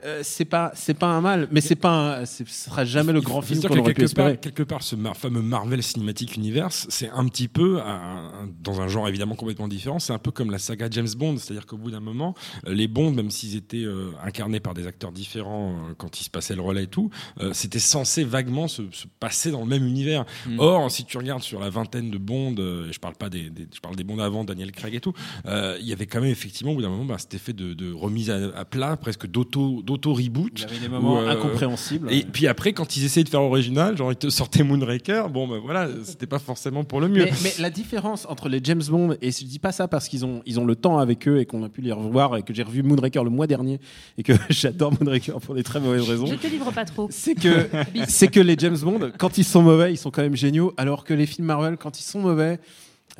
euh, 0.05 0.21
c'est 0.23 0.45
pas 0.45 0.73
c'est 0.75 0.95
pas 0.95 1.07
un 1.09 1.21
mal, 1.21 1.49
mais 1.51 1.61
c'est 1.61 1.75
pas, 1.75 2.21
un- 2.21 2.27
ce 2.27 2.45
sera 2.45 2.85
jamais 2.85 3.13
le 3.13 3.21
Il 3.21 3.25
grand 3.25 3.41
film 3.41 3.61
qu'on 3.63 3.69
que 3.69 3.79
aurait 3.79 3.95
pu 3.95 4.03
quelque 4.03 4.15
part, 4.15 4.27
espérer. 4.29 4.41
quelque 4.41 4.63
part, 4.63 4.83
ce 4.83 4.95
mar- 4.97 5.17
fameux 5.17 5.41
Marvel 5.43 5.83
Cinematic 5.83 6.37
Universe, 6.37 6.87
c'est 6.91 7.09
un 7.11 7.27
petit 7.29 7.49
peu, 7.49 7.81
un- 7.81 8.49
dans 8.63 8.81
un 8.81 8.89
genre 8.89 9.09
évidemment 9.09 9.35
complètement 9.37 9.69
différent, 9.69 9.99
c'est 9.99 10.13
un 10.13 10.19
peu 10.19 10.31
comme 10.31 10.51
la 10.51 10.59
saga 10.59 10.89
James 10.91 11.09
Bond, 11.17 11.39
c'est-à-dire 11.39 11.67
qu'au 11.67 11.79
bout 11.79 11.91
d'un 11.91 12.01
moment, 12.01 12.35
euh, 12.67 12.75
les 12.75 12.89
Bonds, 12.89 13.11
même 13.13 13.31
s'ils 13.31 13.57
étaient 13.57 13.85
euh, 13.85 14.11
incarnés 14.23 14.61
par 14.61 14.75
des 14.75 14.87
acteurs 14.87 15.13
différents 15.13 15.73
euh, 15.73 15.95
quand 15.97 16.21
ils 16.21 16.25
se 16.25 16.31
passaient 16.31 16.57
le 16.57 16.63
relais 16.63 16.85
et 16.85 16.89
tout, 16.89 17.11
euh, 17.41 17.53
c'était 17.55 17.79
censé 17.79 18.23
vaguement 18.25 18.69
se, 18.69 18.83
se 18.93 19.07
passer 19.19 19.51
dans 19.51 19.61
le 19.61 19.67
même 19.67 19.87
univers. 19.87 20.25
Mm. 20.47 20.59
Or, 20.61 20.91
si 20.91 21.05
tu 21.05 21.17
regardes 21.17 21.43
sur 21.43 21.59
la 21.61 21.71
vingtaine 21.71 22.11
de 22.11 22.19
Bonds, 22.19 22.55
euh, 22.59 22.89
et 22.89 22.93
je 22.93 23.01
parle 23.01 23.15
pas 23.15 23.31
des, 23.31 23.49
des- 23.51 23.67
je 23.75 23.81
parle 23.81 23.97
des 23.97 24.05
Bonds 24.05 24.19
avant, 24.19 24.45
Daniel 24.45 24.73
Craig 24.73 24.95
et 24.95 25.01
tout, 25.01 25.15
euh, 25.47 25.77
il 25.81 25.87
y 25.87 25.93
avait 25.93 26.07
quand 26.07 26.21
même 26.21 26.31
effectivement 26.31 26.73
au 26.73 26.75
bout 26.77 26.83
d'un 26.83 26.91
moment 26.91 27.05
bah, 27.07 27.17
cet 27.19 27.33
effet 27.35 27.53
de, 27.55 27.73
de 27.73 27.93
remise 27.93 28.31
à, 28.31 28.37
à 28.57 28.65
plat, 28.65 28.97
presque 28.97 29.27
d'auto 29.27 29.83
d'auto 29.87 30.13
reboot. 30.13 30.53
Il 30.57 30.61
y 30.61 30.65
avait 30.65 30.81
des 30.81 30.89
moments 30.89 31.15
où, 31.15 31.19
euh, 31.19 31.31
incompréhensibles. 31.31 32.13
Et 32.13 32.25
puis 32.25 32.47
après, 32.49 32.73
quand 32.73 32.97
ils 32.97 33.05
essayaient 33.05 33.25
de 33.25 33.29
faire 33.29 33.43
original, 33.43 33.97
genre 33.97 34.13
ils 34.13 34.17
te 34.17 34.29
sortaient 34.29 34.65
Moonraker, 34.65 35.31
bon 35.31 35.47
ben 35.47 35.59
voilà, 35.59 35.89
c'était 36.03 36.27
pas 36.27 36.41
forcément 36.41 36.85
pour 36.85 37.01
le 37.01 37.09
mieux. 37.09 37.25
Mais, 37.25 37.33
mais 37.45 37.53
la 37.61 37.71
différence 37.71 38.27
entre 38.29 38.49
les 38.49 38.61
James 38.63 38.83
Bond, 38.89 39.17
et 39.23 39.31
je 39.31 39.45
dis 39.45 39.59
pas 39.61 39.73
ça 39.73 39.89
parce 39.89 40.09
qu'ils 40.09 40.25
ont, 40.25 40.43
ils 40.45 40.59
ont 40.61 40.65
le 40.65 40.75
temps 40.75 40.99
avec 40.99 41.27
eux 41.29 41.39
et 41.39 41.47
qu'on 41.47 41.63
a 41.63 41.69
pu 41.69 41.81
les 41.81 41.93
revoir 41.93 42.37
et 42.37 42.43
que 42.43 42.53
j'ai 42.53 42.65
revu 42.65 42.83
Moonraker 42.83 43.23
le 43.23 43.31
mois 43.31 43.47
dernier 43.47 43.81
et 44.19 44.23
que 44.23 44.33
j'adore 44.51 44.93
Moonraker 45.01 45.41
pour 45.41 45.55
des 45.55 45.63
très 45.63 45.81
mauvaises 45.81 46.09
raisons. 46.09 46.27
Je 46.27 46.35
te 46.35 46.49
livre 46.49 46.73
pas 46.73 46.85
trop. 46.85 47.07
C'est 47.11 47.35
que, 47.35 47.69
c'est 48.09 48.29
que 48.29 48.41
les 48.41 48.57
James 48.59 48.79
Bond, 48.79 49.13
quand 49.17 49.39
ils 49.39 49.45
sont 49.45 49.63
mauvais, 49.63 49.93
ils 49.93 49.99
sont 49.99 50.11
quand 50.11 50.23
même 50.23 50.37
géniaux, 50.37 50.75
alors 50.77 51.05
que 51.05 51.15
les 51.15 51.27
films 51.27 51.47
Marvel, 51.47 51.77
quand 51.77 51.99
ils 52.01 52.05
sont 52.05 52.21
mauvais, 52.21 52.59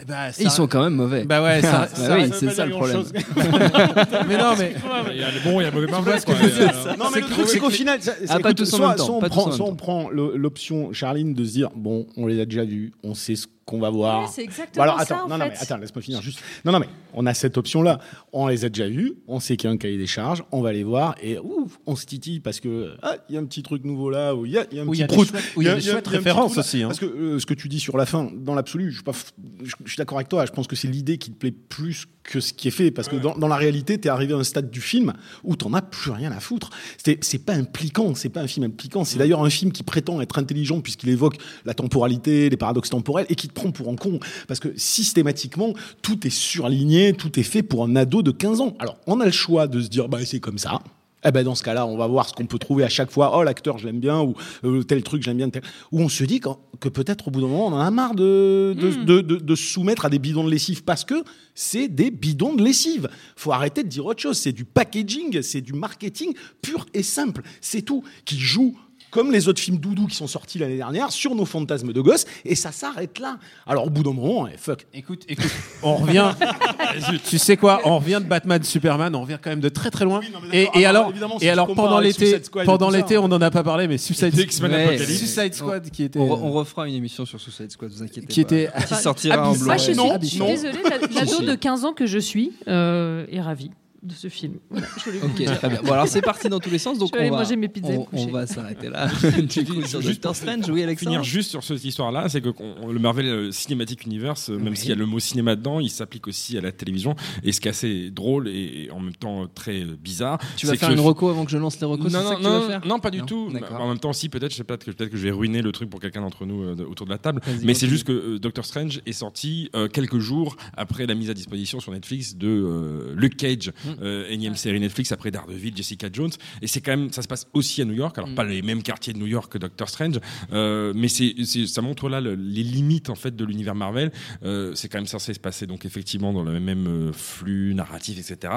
eh 0.01 0.05
ben, 0.05 0.31
ça- 0.33 0.43
Ils 0.43 0.51
sont 0.51 0.67
quand 0.67 0.83
même 0.83 0.95
mauvais. 0.95 1.25
Bah 1.25 1.43
ouais, 1.43 1.63
ça, 1.63 1.81
Bah 1.81 1.89
ça- 1.95 2.17
oui, 2.17 2.29
ça- 2.29 2.35
c'est 2.39 2.51
ça 2.51 2.67
le 2.67 2.73
problème. 2.73 3.03
mais 4.29 4.37
non, 4.37 4.55
mais 4.59 4.75
Il 5.13 5.21
y 5.21 5.23
a 5.25 5.31
les 5.31 5.41
bons, 5.41 5.61
il 5.61 5.65
y 5.65 5.67
a 5.67 5.71
le 5.71 5.87
mauvais 5.87 6.13
Euh, 6.29 6.97
Non, 6.99 7.07
mais 7.15 7.21
le 7.23 7.27
truc, 7.29 7.49
c'est 7.49 7.59
qu'au 7.59 7.71
final, 7.71 8.03
ça- 8.03 8.13
c'est- 8.19 8.27
Ah, 8.29 8.35
pas 8.35 8.51
écoute, 8.51 8.59
tous 8.59 8.75
en 8.75 8.77
soit, 8.77 8.89
même 8.89 8.97
temps, 8.97 9.05
soit 9.07 9.15
on 9.17 9.21
prend, 9.21 9.47
même 9.47 9.57
soit 9.57 9.67
temps. 9.67 9.73
on 9.73 9.77
prend 9.77 10.09
le- 10.11 10.37
l'option 10.37 10.93
Charline 10.93 11.33
de 11.35 11.45
se 11.45 11.53
dire 11.53 11.71
bon, 11.75 12.07
on 12.17 12.27
les 12.27 12.41
a 12.41 12.45
déjà 12.45 12.65
vus, 12.65 12.93
on 13.03 13.15
sait 13.15 13.37
ce 13.37 13.47
qu'on 13.67 13.79
va 13.81 13.91
voir. 13.91 14.23
Ouais, 14.23 14.29
c'est 14.33 14.43
Bon, 14.43 14.49
exactement 14.49 14.83
alors 14.85 14.97
ça, 14.97 15.03
attends, 15.03 15.25
en 15.25 15.29
non, 15.29 15.39
non, 15.39 15.47
mais 15.47 15.59
attends, 15.59 15.77
laisse-moi 15.77 16.01
finir 16.01 16.23
juste. 16.23 16.39
Non, 16.65 16.73
non, 16.73 16.79
mais 16.79 16.89
on 17.15 17.27
a 17.27 17.35
cette 17.35 17.59
option-là. 17.59 17.99
On 18.33 18.47
les 18.47 18.65
a 18.65 18.69
déjà 18.69 18.89
vus, 18.89 19.15
on 19.27 19.41
sait 19.41 19.57
qu'il 19.57 19.69
y 19.69 19.71
a 19.71 19.75
un 19.75 19.77
cahier 19.77 19.99
des 19.99 20.07
charges, 20.07 20.45
on 20.53 20.63
va 20.63 20.73
les 20.73 20.85
voir 20.85 21.17
et 21.21 21.39
ouf, 21.39 21.79
on 21.85 21.97
se 21.97 22.07
titille 22.07 22.39
parce 22.41 22.61
que 22.61 22.95
ah, 23.03 23.17
il 23.29 23.35
y 23.35 23.39
a 23.39 23.41
un 23.41 23.45
petit 23.45 23.63
truc 23.65 23.85
nouveau 23.85 24.09
là, 24.09 24.35
ou 24.37 24.47
il 24.47 24.53
y 24.53 24.59
a, 24.59 24.67
y 24.73 24.79
a 24.79 24.83
un 24.83 24.87
a 24.87 24.91
petit 25.07 25.33
où 25.57 25.63
il 25.63 25.67
y 25.67 25.69
a 25.69 25.75
des 25.75 25.81
chouettes 25.81 26.07
références 26.07 26.57
aussi, 26.57 26.83
hein. 26.83 26.89
Parce 26.89 27.01
que 27.01 27.07
euh, 27.07 27.39
ce 27.41 27.47
que 27.47 27.55
tu 27.55 27.69
dis 27.69 27.81
sur 27.81 27.97
la 27.97 28.07
fin, 28.07 28.31
dans 28.33 28.55
l'absolu, 28.55 28.91
je 28.91 28.97
suis 28.97 29.05
pas, 29.05 29.13
f- 29.13 29.33
je, 29.65 29.73
je 29.85 29.89
suis 29.91 29.99
d'accord 29.99 30.19
avec 30.19 30.29
toi. 30.29 30.47
Je 30.47 30.53
pense 30.53 30.69
que 30.69 30.77
c'est 30.77 30.89
l'idée 30.89 31.19
qui 31.19 31.33
te 31.33 31.37
plaît 31.37 31.51
plus 31.51 32.07
que 32.23 32.39
ce 32.41 32.53
qui 32.53 32.69
est 32.69 32.73
fait, 32.73 32.91
parce 32.93 33.09
que 33.09 33.17
dans, 33.17 33.37
dans 33.37 33.49
la 33.49 33.57
réalité, 33.57 34.01
tu 34.01 34.07
es 34.09 34.11
arrivé 34.11 34.33
à 34.35 34.37
un 34.37 34.45
stade 34.45 34.71
du 34.71 34.81
film 34.81 35.13
où 35.45 35.57
t'en 35.57 35.73
as 35.75 35.83
plus 35.83 36.11
rien 36.13 36.31
à 36.33 36.39
foutre. 36.41 36.71
C'est 37.05 37.23
c'est 37.25 37.45
pas 37.45 37.55
impliquant, 37.55 38.15
c'est 38.15 38.29
pas 38.29 38.41
un 38.43 38.47
film 38.47 38.67
impliquant. 38.67 39.05
C'est 39.05 39.19
d'ailleurs 39.19 39.43
un 39.45 39.51
film 39.51 39.73
qui 39.73 39.83
prétend 39.83 40.21
être 40.21 40.39
intelligent 40.39 40.81
puisqu'il 40.81 41.09
évoque 41.09 41.37
la 41.65 41.75
temporalité, 41.75 42.49
les 42.49 42.57
paradoxes 42.57 42.91
temporels, 42.91 43.27
et 43.29 43.35
qui 43.35 43.49
prend 43.57 43.73
pour 43.73 43.89
un 43.89 43.97
con, 43.97 44.21
parce 44.47 44.61
que 44.61 44.69
systématiquement, 44.77 45.73
tout 46.03 46.27
est 46.27 46.31
surligné, 46.31 47.13
tout 47.15 47.41
est 47.41 47.43
fait 47.43 47.63
pour 47.65 47.83
un 47.85 47.97
ado 47.97 48.23
de 48.23 48.31
15 48.31 48.61
ans. 48.61 48.77
Alors, 48.79 48.99
on 49.09 49.19
a 49.21 49.25
le 49.27 49.33
choix 49.33 49.67
de 49.67 49.81
se 49.81 49.89
dire, 49.89 50.09
bah 50.09 50.19
c'est 50.25 50.39
comme 50.41 50.59
ça. 50.59 50.81
Eh 51.29 51.33
ben 51.33 51.43
dans 51.43 51.57
ce 51.57 51.63
cas-là, 51.65 51.87
on 51.87 51.97
va 51.97 52.07
voir 52.07 52.29
ce 52.29 52.35
qu'on 52.35 52.47
peut 52.47 52.59
trouver 52.59 52.85
à 52.85 52.89
chaque 52.89 53.11
fois. 53.11 53.37
Oh, 53.37 53.43
l'acteur, 53.43 53.79
je 53.79 53.87
l'aime 53.87 53.99
bien, 53.99 54.21
ou 54.21 54.35
euh, 54.65 54.85
tel 54.85 55.03
truc, 55.03 55.23
j'aime 55.25 55.39
bien. 55.39 55.49
Tel... 55.51 55.63
Ou 55.91 56.01
on 56.03 56.09
se 56.09 56.23
dit 56.23 56.39
que 56.39 56.89
peut-être 56.89 57.27
au 57.27 57.31
bout 57.33 57.41
d'un 57.41 57.49
moment, 57.49 57.67
on 57.67 57.73
en 57.73 57.81
a 57.81 57.91
marre 57.91 58.15
de, 58.15 58.77
de, 58.79 59.03
de, 59.05 59.21
de- 59.23 59.37
de 59.37 59.55
se 59.57 59.65
soumettre 59.65 60.05
à 60.05 60.11
des 60.11 60.21
bidons 60.21 60.45
de 60.45 60.51
lessive 60.51 60.85
parce 60.85 61.05
que 61.05 61.25
c'est 61.55 61.89
des 61.89 62.13
bidons 62.13 62.55
de 62.55 62.63
lessive. 62.63 63.09
faut 63.35 63.51
arrêter 63.51 63.83
de 63.83 63.89
dire 63.89 64.05
autre 64.07 64.21
chose. 64.21 64.37
C'est 64.39 64.53
du 64.53 64.65
packaging, 64.65 65.43
c'est 65.43 65.63
du 65.63 65.73
marketing 65.73 66.33
pur 66.63 66.87
et 66.95 67.03
simple. 67.03 67.43
C'est 67.61 67.83
tout. 67.83 68.05
Qui 68.25 68.39
joue 68.39 68.77
comme 69.17 69.33
les 69.33 69.49
autres 69.49 69.61
films 69.61 69.79
doudou 69.79 70.07
qui 70.07 70.15
sont 70.17 70.27
sortis 70.27 70.59
l'année 70.59 70.77
dernière 70.77 71.11
sur 71.11 71.35
nos 71.35 71.45
fantasmes 71.47 71.93
de 71.93 72.01
gosses 72.01 72.27
et 72.45 72.55
ça 72.55 72.71
s'arrête 72.71 73.19
là. 73.19 73.39
Alors 73.67 73.87
au 73.87 73.91
bout 73.91 74.03
d'un 74.03 74.13
moment, 74.13 74.47
eh, 74.47 74.57
fuck. 74.59 74.87
Écoute, 74.95 75.23
écoute, 75.29 75.51
on 75.83 75.97
revient. 75.97 76.31
tu 77.29 77.39
sais 77.39 77.57
quoi 77.57 77.81
On 77.85 77.99
revient 77.99 78.21
de 78.23 78.29
Batman, 78.29 78.63
Superman. 78.63 79.15
On 79.15 79.23
revient 79.23 79.39
quand 79.43 79.51
même 79.51 79.61
de 79.61 79.69
très 79.69 79.91
très 79.91 80.05
loin. 80.05 80.21
Oui, 80.21 80.29
non, 80.33 80.39
mais 80.51 80.65
et, 80.75 80.85
Ah, 80.87 80.91
alors, 80.91 81.13
et 81.41 81.51
alors 81.51 81.67
pendant 81.75 81.99
l'été, 81.99 82.39
pendant 82.65 82.91
l'été, 82.91 83.19
on 83.19 83.25
en 83.25 83.41
a 83.41 83.51
pas 83.51 83.63
parlé, 83.63 83.89
mais 83.89 83.99
Suicide, 83.99 84.35
Apocalypse. 84.39 85.05
Suicide 85.05 85.55
Squad 85.55 85.91
qui 85.91 86.03
était, 86.05 86.19
On, 86.19 86.27
re- 86.27 86.41
on 86.43 86.53
refera 86.53 86.87
une 86.89 86.95
émission 86.95 87.25
sur 87.25 87.41
Suicide 87.41 87.71
Squad, 87.71 87.91
vous 87.91 88.03
inquiétez 88.03 88.27
qui 88.27 88.45
pas. 88.45 88.55
était 88.55 88.71
Qui 88.87 88.95
sortira 88.95 89.49
en 89.49 89.51
abyssal. 89.51 89.67
Moi, 89.67 89.75
Blu-ray. 89.77 89.79
je 89.79 89.85
suis, 89.85 90.39
Non, 90.39 90.49
je 90.49 90.57
suis 90.57 90.69
désolée, 90.69 90.83
la- 91.15 91.21
l'ado 91.25 91.41
de 91.43 91.55
15 91.55 91.85
ans 91.85 91.93
que 91.93 92.07
je 92.07 92.19
suis 92.19 92.53
euh, 92.69 93.27
est 93.31 93.41
ravie 93.41 93.71
de 94.07 94.15
ce 94.15 94.29
film. 94.29 94.55
Voilà, 94.71 94.87
je 94.99 95.05
voulais 95.05 95.19
vous 95.19 95.27
Ok, 95.29 95.45
très 95.45 95.69
bien. 95.69 95.83
Bon, 95.83 95.93
alors 95.93 96.09
c'est 96.09 96.21
parti 96.21 96.49
dans 96.49 96.61
tous 96.61 96.71
les 96.71 96.79
sens, 96.79 96.99
donc 96.99 97.09
Je 97.09 97.15
vais 97.15 97.21
aller 97.21 97.31
on 97.31 97.35
va, 97.35 97.43
manger 97.43 97.57
mes 97.57 97.69
pizzas 97.69 97.95
on, 98.13 98.27
va 98.27 98.47
s'arrêter 98.47 98.89
là. 98.89 99.09
du 99.39 99.65
coup, 99.65 99.83
sur 99.87 100.01
Juste 100.01 100.23
Doctor 100.23 100.37
Strange, 100.37 100.69
oui, 100.69 100.83
Alexandre 100.83 101.11
finir 101.11 101.25
juste 101.25 101.51
sur 101.51 101.63
cette 101.63 101.85
histoire-là, 101.85 102.29
c'est 102.29 102.41
que 102.41 102.51
le 102.51 102.99
Marvel 102.99 103.27
euh, 103.27 103.51
Cinematic 103.53 104.07
Universe, 104.07 104.51
euh, 104.51 104.59
même 104.59 104.71
Oui. 104.71 104.77
s'il 104.77 104.89
y 104.91 104.93
a 104.93 104.97
le 104.97 105.07
mot 105.07 105.19
cinéma 105.19 105.57
dedans, 105.57 105.81
il 105.81 105.91
s'applique 105.91 106.27
aussi 106.29 106.57
à 106.59 106.61
la 106.61 106.73
télévision. 106.73 107.15
Et 107.43 107.53
ce 107.53 107.61
qui 107.61 107.69
est 107.69 107.71
assez 107.71 108.11
drôle 108.11 108.49
et, 108.49 108.85
et 108.85 108.91
en 108.91 109.01
même 109.01 109.15
temps 109.15 109.45
euh, 109.45 109.47
très 109.55 109.85
bizarre. 109.85 110.39
Tu 110.57 110.67
vas 110.67 110.77
faire 110.77 110.89
que 110.89 110.95
une 110.95 111.01
reco 111.01 111.29
avant 111.29 111.45
que 111.45 111.51
je 111.51 111.59
lance 111.59 111.81
les 111.81 111.87
recos 111.87 112.13
non, 112.13 112.23
ça 112.23 112.25
non, 112.25 112.31
que 112.31 112.37
tu 112.37 112.43
vas 112.43 112.51
non, 112.51 112.67
faire 112.69 112.87
non, 112.87 112.99
pas 112.99 113.11
du 113.11 113.21
Non 113.21 113.27
tout. 113.27 113.53
En 113.71 113.89
même 113.89 113.99
temps, 113.99 114.13
si, 114.13 114.29
peut-être, 114.29 114.53
je 114.53 114.57
sais 114.57 114.65
pas, 114.65 114.77
que 114.77 114.91
peut-être 114.91 115.11
que 115.11 115.17
je 115.17 115.23
vais 115.23 115.31
ruiner 115.31 115.63
le 115.63 115.73
truc 115.73 115.91
pour 115.91 116.01
quelqu'un 116.01 116.21
d'entre 116.21 116.47
nous 116.47 116.63
euh, 116.63 116.87
autour 116.89 117.07
de 117.07 117.11
la 117.11 117.19
table. 117.19 117.41
Mais 117.63 117.75
c'est 117.75 117.89
juste 117.89 118.05
que 118.05 118.13
euh, 118.13 118.39
Doctor 118.39 118.65
Strange 118.65 119.01
est 119.07 119.13
sorti 119.13 119.71
euh, 119.75 119.89
quelques 119.89 120.19
jours 120.19 120.57
après 120.77 121.07
la 121.07 121.15
mise 121.15 121.31
à 121.31 121.35
disposition 121.35 121.81
sur 121.81 121.93
Netflix 121.93 122.37
de 122.37 123.15
Luke 123.15 123.37
Cage, 123.37 123.73
Mm. 123.85 123.96
Euh, 124.03 124.27
énième 124.29 124.57
série 124.57 124.79
Netflix 124.81 125.13
après 125.13 125.31
Daredevil, 125.31 125.73
Jessica 125.77 126.09
Jones. 126.13 126.31
Et 126.63 126.67
c'est 126.67 126.81
quand 126.81 126.93
même, 126.97 127.13
ça 127.13 127.23
se 127.23 127.29
passe 127.29 127.47
aussi 127.55 127.83
à 127.83 127.85
New 127.85 127.95
York. 127.95 128.17
Alors, 128.19 128.35
pas 128.35 128.45
les 128.45 128.63
mêmes 128.63 128.83
quartiers 128.83 129.13
de 129.13 129.19
New 129.19 129.27
York 129.27 129.53
que 129.53 129.59
Doctor 129.59 129.89
Strange, 129.89 130.21
euh, 130.53 130.93
mais 130.95 131.09
c'est, 131.09 131.35
ça 131.67 131.83
montre 131.83 132.09
là 132.09 132.21
le- 132.21 132.35
les 132.35 132.63
limites 132.63 133.11
en 133.11 133.15
fait 133.15 133.35
de 133.35 133.45
l'univers 133.45 133.75
Marvel. 133.75 134.13
Euh, 134.45 134.73
c'est 134.75 134.89
quand 134.89 134.99
même 134.99 135.07
censé 135.07 135.33
se 135.35 135.41
passer 135.41 135.67
donc 135.67 135.85
effectivement 135.85 136.33
dans 136.33 136.43
le 136.45 136.59
même 136.61 136.87
euh, 136.87 137.13
flux 137.13 137.75
narratif, 137.75 138.19
etc. 138.19 138.53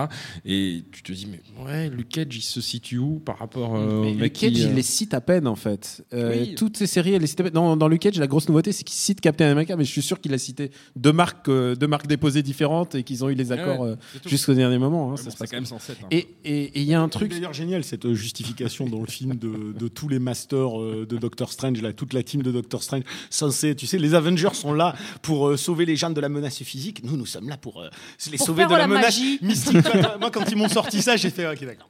Et 0.45 0.83
tu 0.91 1.03
te 1.03 1.11
dis, 1.11 1.27
mais 1.27 1.41
ouais, 1.63 1.89
Luke 1.89 2.09
Cage, 2.09 2.27
il 2.35 2.41
se 2.41 2.61
situe 2.61 2.97
où 2.97 3.19
par 3.19 3.37
rapport 3.39 3.75
euh, 3.75 4.01
Mais 4.01 4.07
au 4.07 4.11
Luke 4.11 4.19
mec 4.21 4.33
Cage, 4.33 4.51
qui, 4.53 4.63
euh, 4.63 4.69
il 4.69 4.75
les 4.75 4.81
cite 4.81 5.13
à 5.13 5.21
peine 5.21 5.47
en 5.47 5.55
fait. 5.55 6.03
Euh, 6.13 6.29
Oui. 6.41 6.55
Toutes 6.55 6.77
ces 6.77 6.87
séries, 6.87 7.13
elle 7.13 7.21
les 7.21 7.27
cite 7.27 7.39
à 7.39 7.43
peine. 7.43 7.53
Dans, 7.53 7.75
dans 7.77 7.87
Luke 7.87 8.01
Cage, 8.01 8.17
la 8.17 8.27
grosse 8.27 8.47
nouveauté, 8.49 8.71
c'est 8.71 8.83
qu'il 8.83 8.95
cite 8.97 9.21
Captain 9.21 9.49
America, 9.51 9.75
mais 9.75 9.83
je 9.85 9.91
suis 9.91 10.01
sûr 10.01 10.19
qu'il 10.19 10.33
a 10.33 10.37
cité 10.37 10.71
deux 10.95 11.11
marques, 11.13 11.47
euh, 11.49 11.75
deux 11.75 11.87
marques 11.87 12.07
déposées 12.07 12.43
différentes 12.43 12.95
et 12.95 13.03
qu'ils 13.03 13.23
ont 13.23 13.29
eu 13.29 13.35
les 13.35 13.51
accords 13.51 13.79
ouais, 13.81 13.93
jusqu'au 14.25 14.53
dernier 14.53 14.77
moment. 14.77 15.13
hein, 15.13 15.15
ça 15.29 15.37
se 15.37 15.37
c'est 15.37 15.43
passe 15.43 15.51
quand 15.51 15.57
même 15.57 15.65
censé 15.65 15.91
être 15.93 16.03
un- 16.03 16.07
Et 16.11 16.27
et- 16.43 16.63
et 16.63 16.79
il 16.81 16.83
y 16.83 16.93
a 16.93 17.01
un 17.01 17.05
C'est 17.05 17.11
truc. 17.11 17.31
d'ailleurs 17.31 17.53
génial 17.53 17.83
cette 17.83 18.05
euh, 18.05 18.13
justification 18.13 18.85
dans 18.87 18.99
le 19.01 19.07
film 19.07 19.35
de, 19.37 19.73
de 19.73 19.87
tous 19.87 20.07
les 20.07 20.19
masters 20.19 20.79
euh, 20.81 21.05
de 21.07 21.17
Doctor 21.17 21.51
Strange, 21.51 21.81
là, 21.81 21.93
toute 21.93 22.13
la 22.13 22.23
team 22.23 22.41
de 22.41 22.51
Doctor 22.51 22.83
Strange, 22.83 23.03
censé, 23.29 23.75
tu 23.75 23.87
sais, 23.87 23.97
les 23.97 24.13
Avengers 24.15 24.53
sont 24.53 24.73
là 24.73 24.95
pour 25.21 25.47
euh, 25.49 25.57
sauver 25.57 25.85
les 25.85 25.95
gens 25.95 26.09
de 26.09 26.21
la 26.21 26.29
menace 26.29 26.61
physique. 26.63 27.03
Nous, 27.03 27.17
nous 27.17 27.25
sommes 27.25 27.49
là 27.49 27.57
pour 27.57 27.81
euh, 27.81 27.89
les 28.31 28.37
Pour 28.37 28.47
sauver 28.47 28.65
de 28.65 28.71
la, 28.71 28.77
la 28.79 28.87
menace 28.87 29.03
magie. 29.19 29.39
mystique. 29.41 29.75
Moi, 30.19 30.31
quand 30.31 30.43
ils 30.49 30.55
m'ont 30.57 30.69
sorti 30.69 31.01
ça, 31.01 31.15
j'ai 31.17 31.29
fait 31.29 31.47
ok, 31.47 31.63
d'accord. 31.65 31.89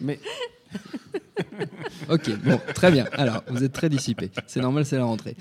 Mais 0.00 0.20
Ok, 2.10 2.30
bon, 2.44 2.58
très 2.74 2.90
bien. 2.90 3.04
Alors, 3.12 3.42
vous 3.48 3.62
êtes 3.64 3.72
très 3.72 3.88
dissipé. 3.88 4.30
C'est 4.46 4.60
normal, 4.60 4.84
c'est 4.86 4.96
la 4.96 5.04
rentrée. 5.04 5.36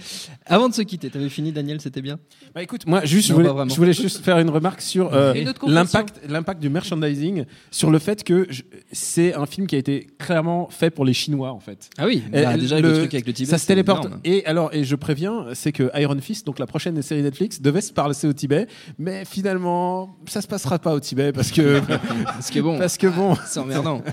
Avant 0.45 0.67
de 0.69 0.73
se 0.73 0.81
quitter, 0.81 1.09
t'avais 1.09 1.29
fini, 1.29 1.51
Daniel, 1.51 1.79
c'était 1.81 2.01
bien? 2.01 2.19
Bah 2.53 2.61
écoute, 2.63 2.85
moi 2.85 3.05
juste, 3.05 3.29
je 3.29 3.33
voulais, 3.33 3.49
je 3.93 4.01
juste 4.01 4.23
faire 4.23 4.37
une 4.39 4.49
remarque 4.49 4.81
sur 4.81 5.13
euh, 5.13 5.33
l'impact, 5.65 6.19
l'impact 6.27 6.59
du 6.61 6.69
merchandising, 6.69 7.45
sur 7.71 7.89
le 7.89 7.99
fait 7.99 8.23
que 8.23 8.45
je- 8.49 8.63
c'est 8.91 9.33
un 9.33 9.45
film 9.45 9.67
qui 9.67 9.75
a 9.75 9.77
été 9.79 10.07
clairement 10.19 10.67
fait 10.69 10.89
pour 10.89 11.05
les 11.05 11.13
Chinois 11.13 11.51
en 11.51 11.59
fait. 11.59 11.89
Ah 11.97 12.05
oui, 12.05 12.23
Et 12.33 12.41
bah, 12.43 12.57
déjà 12.57 12.79
le, 12.79 12.93
truc 12.93 13.13
avec 13.13 13.27
le 13.27 13.33
Tibet. 13.33 13.49
ça 13.49 13.57
se 13.57 13.65
téléporte. 13.67 14.05
énorme. 14.05 14.21
Et 14.23 14.45
alors, 14.45 14.73
et 14.73 14.83
je 14.83 14.95
préviens, 14.95 15.45
c'est 15.53 15.71
que 15.71 15.89
Iron 15.99 16.19
Fist, 16.19 16.45
donc 16.45 16.59
la 16.59 16.67
prochaine 16.67 17.01
série 17.01 17.21
Netflix, 17.23 17.61
devait 17.61 17.81
se 17.81 17.93
passer 17.93 18.27
au 18.27 18.33
Tibet, 18.33 18.67
mais 18.97 19.23
finalement, 19.25 20.15
ça 20.27 20.41
se 20.41 20.47
passera 20.47 20.79
pas 20.79 20.93
au 20.93 20.99
Tibet 20.99 21.31
parce 21.31 21.51
que 21.51 21.79
Parce 22.25 22.49
que 22.51 22.59
bon, 22.59 22.77
parce 22.77 22.97
que 22.97 23.07
bon. 23.07 23.35
c'est 23.45 23.59
emmerdant. 23.59 24.01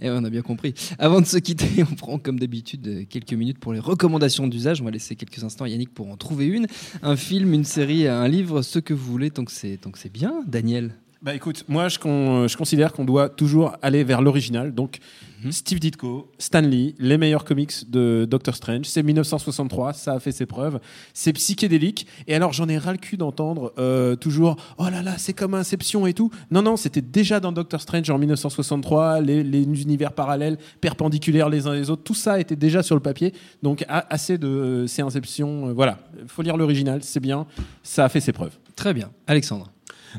Et 0.00 0.10
on 0.10 0.24
a 0.24 0.30
bien 0.30 0.42
compris. 0.42 0.74
Avant 0.98 1.20
de 1.20 1.26
se 1.26 1.38
quitter, 1.38 1.84
on 1.90 1.94
prend 1.94 2.18
comme 2.18 2.38
d'habitude 2.38 2.86
euh, 2.86 3.04
quelques 3.08 3.32
minutes 3.32 3.58
pour 3.58 3.72
les 3.72 3.78
recommandations 3.78 4.46
d'usage. 4.46 4.80
On 4.80 4.84
va 4.84 4.90
laisser 4.90 5.16
quelques 5.16 5.44
instants 5.44 5.64
à 5.64 5.68
Yannick 5.68 5.94
pour 5.94 6.08
en 6.08 6.16
trouver 6.16 6.46
une. 6.46 6.66
Un 7.02 7.16
film, 7.16 7.54
une 7.54 7.64
série, 7.64 8.08
un 8.08 8.28
livre, 8.28 8.62
ce 8.62 8.78
que 8.78 8.92
vous 8.92 9.10
voulez, 9.10 9.30
tant 9.30 9.44
que 9.44 9.52
c'est 9.52 10.12
bien, 10.12 10.42
Daniel? 10.46 10.94
Bah 11.24 11.34
écoute, 11.34 11.64
moi 11.68 11.88
je, 11.88 11.98
con- 11.98 12.46
je 12.46 12.54
considère 12.56 12.92
qu'on 12.92 13.06
doit 13.06 13.30
toujours 13.30 13.72
aller 13.80 14.04
vers 14.04 14.20
l'original. 14.20 14.74
Donc 14.74 14.98
Mhm. 15.42 15.52
Steve 15.52 15.78
Ditko, 15.78 16.30
Stan 16.38 16.60
Lee, 16.62 16.94
les 16.98 17.18
meilleurs 17.18 17.44
comics 17.44 17.90
de 17.90 18.26
Doctor 18.30 18.54
Strange. 18.56 18.86
C'est 18.86 19.02
1963, 19.02 19.92
ça 19.92 20.14
a 20.14 20.20
fait 20.20 20.32
ses 20.32 20.46
preuves. 20.46 20.80
C'est 21.12 21.34
psychédélique. 21.34 22.06
Et 22.26 22.34
alors 22.34 22.52
j'en 22.54 22.66
ai 22.68 22.78
ras 22.78 22.92
le 22.92 22.98
cul 22.98 23.16
d'entendre 23.18 23.72
euh, 23.78 24.16
toujours 24.16 24.56
oh 24.78 24.84
là 24.90 25.02
là, 25.02 25.14
c'est 25.18 25.34
comme 25.34 25.52
Inception 25.54 26.06
et 26.06 26.14
tout. 26.14 26.30
Non, 26.50 26.62
non, 26.62 26.76
c'était 26.78 27.02
déjà 27.02 27.40
dans 27.40 27.52
Doctor 27.52 27.80
Strange 27.80 28.08
en 28.08 28.16
1963, 28.18 29.20
les, 29.20 29.42
les 29.42 29.62
univers 29.82 30.12
parallèles, 30.12 30.56
perpendiculaires 30.80 31.48
les 31.50 31.66
uns 31.66 31.74
les 31.74 31.90
autres. 31.90 32.02
Tout 32.04 32.14
ça 32.14 32.40
était 32.40 32.56
déjà 32.56 32.82
sur 32.82 32.94
le 32.96 33.02
papier. 33.02 33.34
Donc 33.62 33.84
assez 33.88 34.38
de 34.38 34.46
euh, 34.48 34.86
c'est 34.86 35.02
Inception. 35.02 35.68
euh, 35.68 35.72
voilà, 35.74 35.98
faut 36.26 36.40
lire 36.42 36.56
l'original, 36.56 37.00
c'est 37.02 37.20
bien. 37.20 37.46
Ça 37.82 38.04
a 38.04 38.08
fait 38.08 38.20
ses 38.20 38.32
preuves. 38.32 38.56
Très 38.76 38.94
bien. 38.94 39.10
Alexandre. 39.26 39.70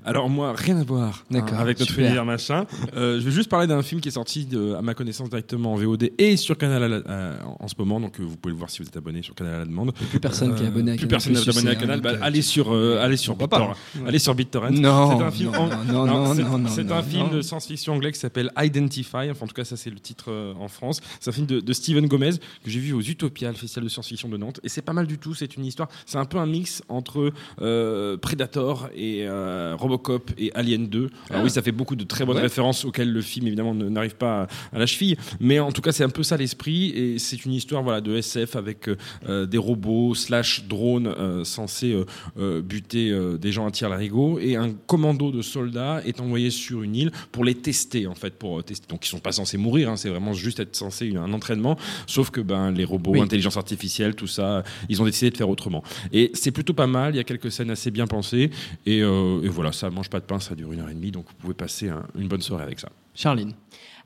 Alors 0.03 0.29
moi, 0.29 0.53
rien 0.55 0.77
à 0.77 0.84
voir 0.84 1.23
hein, 1.34 1.45
avec 1.58 1.79
notre 1.79 1.91
super. 1.91 2.05
univers 2.05 2.25
machin. 2.25 2.65
Euh, 2.95 3.19
je 3.19 3.25
vais 3.25 3.31
juste 3.31 3.49
parler 3.49 3.67
d'un 3.67 3.81
film 3.81 4.01
qui 4.01 4.10
est 4.10 4.12
sorti 4.13 4.45
de- 4.45 4.73
à 4.73 4.81
ma 4.81 4.93
connaissance 4.93 5.29
directement 5.29 5.73
en 5.73 5.75
VOD 5.75 6.12
et 6.17 6.38
sur 6.38 6.58
Canal 6.58 6.84
à 6.84 6.88
la- 6.88 6.95
euh, 7.08 7.38
en 7.60 7.67
ce 7.67 7.75
moment, 7.77 7.99
donc 7.99 8.19
euh, 8.19 8.23
vous 8.23 8.36
pouvez 8.38 8.51
le 8.53 8.58
voir 8.58 8.69
si 8.69 8.81
vous 8.81 8.88
êtes 8.88 8.97
abonné 8.97 9.21
sur 9.21 9.36
Canal 9.36 9.55
à 9.55 9.60
la 9.60 9.65
demande. 9.65 9.93
Plus 10.10 10.19
personne 10.19 10.55
qui 10.55 10.63
est 10.63 10.65
Euh, 10.65 10.69
abonné 10.69 10.91
à 10.91 10.95
plus 10.95 11.08
Canal+, 11.08 11.10
personne 11.23 11.34
n'est 11.34 11.39
abonné 11.39 11.69
à 11.69 11.73
sais, 11.73 11.79
Canal. 11.79 11.99
hein, 11.99 12.01
Bah, 12.03 12.10
euh, 12.13 12.19
allez 12.21 12.41
sur 12.41 12.73
euh, 12.73 12.99
allez 13.01 13.17
sur 13.17 13.36
BitTorrent. 13.36 13.71
hein. 13.95 13.99
Allez 14.08 14.19
sur 14.19 14.36
BitTorrent. 14.36 14.71
Non, 14.71 15.17
c'est 15.17 15.23
un 15.23 15.31
film 15.31 15.51
non, 15.51 15.67
non, 15.67 16.05
non, 16.05 16.34
c'est- 16.34 16.43
non, 16.43 16.58
non, 16.58 16.69
c'est 16.69 16.91
un 16.91 17.03
film 17.03 17.29
de 17.29 17.41
science-fiction 17.41 17.93
anglais 17.93 18.12
qui 18.12 18.19
s'appelle 18.19 18.51
Identify. 18.58 19.29
Enfin, 19.31 19.45
en 19.45 19.47
tout 19.47 19.53
cas, 19.53 19.63
ça 19.63 19.77
c'est 19.77 19.89
le 19.89 19.99
titre 19.99 20.25
euh, 20.29 20.53
en 20.60 20.67
France. 20.67 20.99
C'est 21.19 21.29
un 21.29 21.34
film 21.34 21.45
de, 21.47 21.60
de 21.60 21.73
Steven 21.73 22.08
Gomez 22.08 22.31
que 22.63 22.69
j'ai 22.69 22.79
vu 22.79 22.93
aux 22.93 23.01
Utopia, 23.01 23.49
le 23.49 23.55
festival 23.55 23.84
de 23.86 23.89
science-fiction 23.89 24.29
de 24.29 24.38
Nantes. 24.38 24.60
Et 24.63 24.69
c'est 24.69 24.81
pas 24.81 24.93
mal 24.93 25.08
du 25.08 25.17
tout. 25.17 25.34
C'est 25.34 25.55
une 25.58 25.65
histoire. 25.65 25.89
C'est 26.05 26.17
un 26.17 26.25
peu 26.25 26.38
un 26.38 26.45
mix 26.45 26.81
entre 26.89 27.31
euh, 27.62 28.17
Predator 28.17 28.89
et 28.95 29.25
euh, 29.27 29.75
Robocop 29.86 30.32
et 30.38 30.52
Alien 30.56 30.88
2. 30.88 31.10
Alors 31.30 31.43
oui, 31.43 31.50
ça 31.50 31.62
fait 31.62 31.71
beaucoup 31.71 31.95
de 31.95 32.04
très 32.04 32.26
bonnes 32.26 32.36
Ouais. 32.38 32.41
références 32.41 32.84
auxquelles 32.86 33.12
le 33.12 33.21
film 33.21 33.48
évidemment 33.48 33.74
n'arrive 33.74 34.15
pas 34.15 34.43
à, 34.43 34.76
à 34.76 34.80
la 34.80 34.86
cheville. 34.86 35.15
Mais 35.39 35.60
en 35.60 35.71
tout 35.71 35.82
cas, 35.82 35.91
c'est 35.91 36.04
un 36.04 36.10
peu 36.10 36.24
ça 36.24 36.38
l'esprit. 36.38 36.89
Et 36.89 37.19
c'est 37.19 37.45
une 37.45 37.54
histoire 37.54 37.84
voilà 37.84 38.02
de 38.02 38.15
SF 38.15 38.56
avec 38.56 38.89
euh, 38.89 38.98
euh, 39.30 39.45
des 39.45 39.58
robots 39.58 40.15
slash 40.15 40.65
drones 40.67 41.08
euh, 41.08 41.43
censés 41.43 41.95
euh, 42.38 42.62
buter 42.62 43.12
des 43.39 43.52
gens 43.52 43.67
à 43.67 43.71
tir 43.71 43.89
larigot 43.89 44.39
et 44.39 44.56
un 44.56 44.71
commando 44.88 45.32
de 45.32 45.41
soldats 45.41 46.02
est 46.06 46.19
envoyé 46.19 46.50
sur 46.50 46.82
une 46.84 46.95
île 46.95 47.12
pour 47.32 47.43
les 47.43 47.56
tester 47.56 48.08
en 48.08 48.15
fait 48.15 48.34
pour 48.36 48.63
tester 48.63 48.88
donc 48.89 49.06
ils 49.06 49.10
sont 49.10 49.19
pas 49.19 49.32
censés 49.32 49.58
mourir 49.58 49.89
hein, 49.89 49.95
c'est 49.95 50.10
vraiment 50.10 50.34
juste 50.34 50.60
être 50.60 50.76
censé 50.76 51.13
un 51.15 51.32
entraînement 51.34 51.78
sauf 52.08 52.30
que 52.32 52.41
ben 52.41 52.71
les 52.71 52.84
robots 52.86 53.12
Oui. 53.12 53.21
intelligence 53.21 53.58
artificielle 53.58 54.15
tout 54.15 54.28
ça 54.28 54.63
ils 54.89 55.02
ont 55.02 55.06
décidé 55.06 55.32
de 55.32 55.38
faire 55.38 55.50
autrement 55.50 55.84
et 56.12 56.32
c'est 56.34 56.52
plutôt 56.52 56.74
pas 56.74 56.88
mal 56.88 57.13
il 57.13 57.17
y 57.17 57.19
a 57.19 57.24
quelques 57.24 57.52
scènes 57.52 57.69
assez 57.69 57.91
bien 57.91 58.08
pensées 58.08 58.50
et, 58.86 59.00
et 59.00 59.48
voilà 59.50 59.71
ça 59.75 59.89
mange 59.89 60.09
pas 60.09 60.19
de 60.19 60.25
pain 60.25 60.39
ça 60.39 60.55
dure 60.55 60.71
une 60.73 60.79
heure 60.79 60.89
et 60.89 60.93
demie 60.95 61.11
donc 61.11 61.25
vous 61.27 61.35
pouvez 61.35 61.53
passer 61.53 61.89
un- 61.89 62.07
une 62.15 62.27
bonne 62.27 62.41
soirée 62.41 62.63
avec 62.63 62.79
ça 62.79 62.89
Charline. 63.15 63.54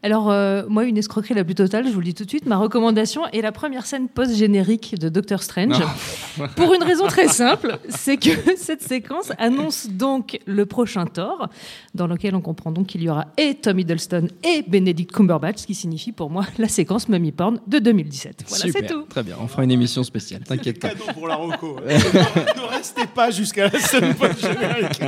Alors, 0.02 0.32
euh, 0.32 0.63
moi, 0.69 0.86
une 0.86 0.98
escroquerie 0.98 1.34
la 1.34 1.43
plus 1.43 1.56
totale, 1.56 1.86
je 1.86 1.91
vous 1.91 2.00
le 2.00 2.06
dis 2.06 2.13
tout 2.13 2.24
de 2.24 2.30
suite. 2.30 2.45
Ma 2.45 2.56
recommandation 2.56 3.28
est 3.34 3.41
la 3.41 3.52
première 3.52 3.86
scène 3.86 4.08
post-générique 4.08 4.98
de 4.98 5.10
Doctor 5.10 5.43
Strange. 5.43 5.76
Pour 6.56 6.74
une 6.74 6.84
raison 6.84 7.06
très 7.08 7.28
simple, 7.28 7.78
c'est 7.89 8.15
que 8.15 8.30
cette 8.58 8.82
séquence 8.82 9.34
annonce 9.38 9.89
donc 9.89 10.39
le 10.45 10.65
prochain 10.65 11.06
Thor, 11.06 11.50
dans 11.95 12.08
lequel 12.08 12.34
on 12.34 12.39
comprend 12.39 12.72
donc 12.72 12.88
qu'il 12.88 13.04
y 13.04 13.10
aura 13.10 13.26
et 13.36 13.56
Tom 13.56 13.78
Hiddleston 13.78 14.30
et 14.41 14.62
Benedict 14.65 15.12
Cumberbatch, 15.12 15.58
ce 15.58 15.67
qui 15.67 15.76
signifie 15.76 16.13
pour 16.13 16.30
moi 16.30 16.45
la 16.58 16.69
séquence 16.69 17.10
Mummy 17.10 17.34
Porn 17.34 17.60
de 17.67 17.80
2017. 17.80 18.45
Voilà, 18.48 18.63
Super. 18.63 18.82
c'est 18.82 18.88
tout. 18.88 19.02
Très 19.10 19.24
bien. 19.24 19.36
On 19.41 19.50
fera 19.50 19.65
une 19.65 19.72
émission 19.72 20.04
spéciale. 20.04 20.43
T'inquiète 20.45 20.80
pas. 20.80 20.91
Cadeau 20.91 21.12
pour 21.13 21.28
la 21.28 21.36
Roco. 21.36 21.78
ne, 21.86 22.69
restez 22.74 23.06
pas 23.13 23.32
jusqu'à 23.32 23.67
la 23.67 23.78
scène 23.78 24.15
post-générique 24.15 25.02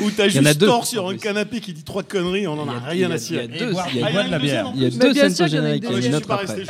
où 0.00 0.10
t'as 0.10 0.28
juste 0.28 0.58
tort 0.58 0.86
sur 0.86 1.06
un 1.06 1.18
canapé 1.18 1.60
qui 1.60 1.74
dit 1.74 1.84
trois 1.84 2.02
conneries, 2.02 2.46
on 2.46 2.58
en 2.58 2.66
a, 2.70 2.76
a- 2.76 2.78
rien 2.88 2.94
il 2.94 3.00
y 3.00 3.04
a- 3.04 3.14
à 3.14 3.18
cirer. 3.18 3.47
Il 3.48 3.54
y 3.54 3.62
a 3.62 3.66
deux- 3.66 3.72
il 3.94 4.00
y 4.00 4.02
a- 4.18 4.22
de 4.24 4.30
la 4.30 4.38
bière. 4.38 4.72
Il 4.74 4.82
y 4.82 4.86
a 4.86 4.90
deux 4.90 5.12
bien 5.12 5.28
scènes 5.28 5.36
post-génériques. 5.46 5.84
une 5.84 5.90
Il 5.96 6.02
y 6.02 6.04
a 6.04 6.08
une 6.08 6.14
autre 6.14 6.30
après. 6.30 6.62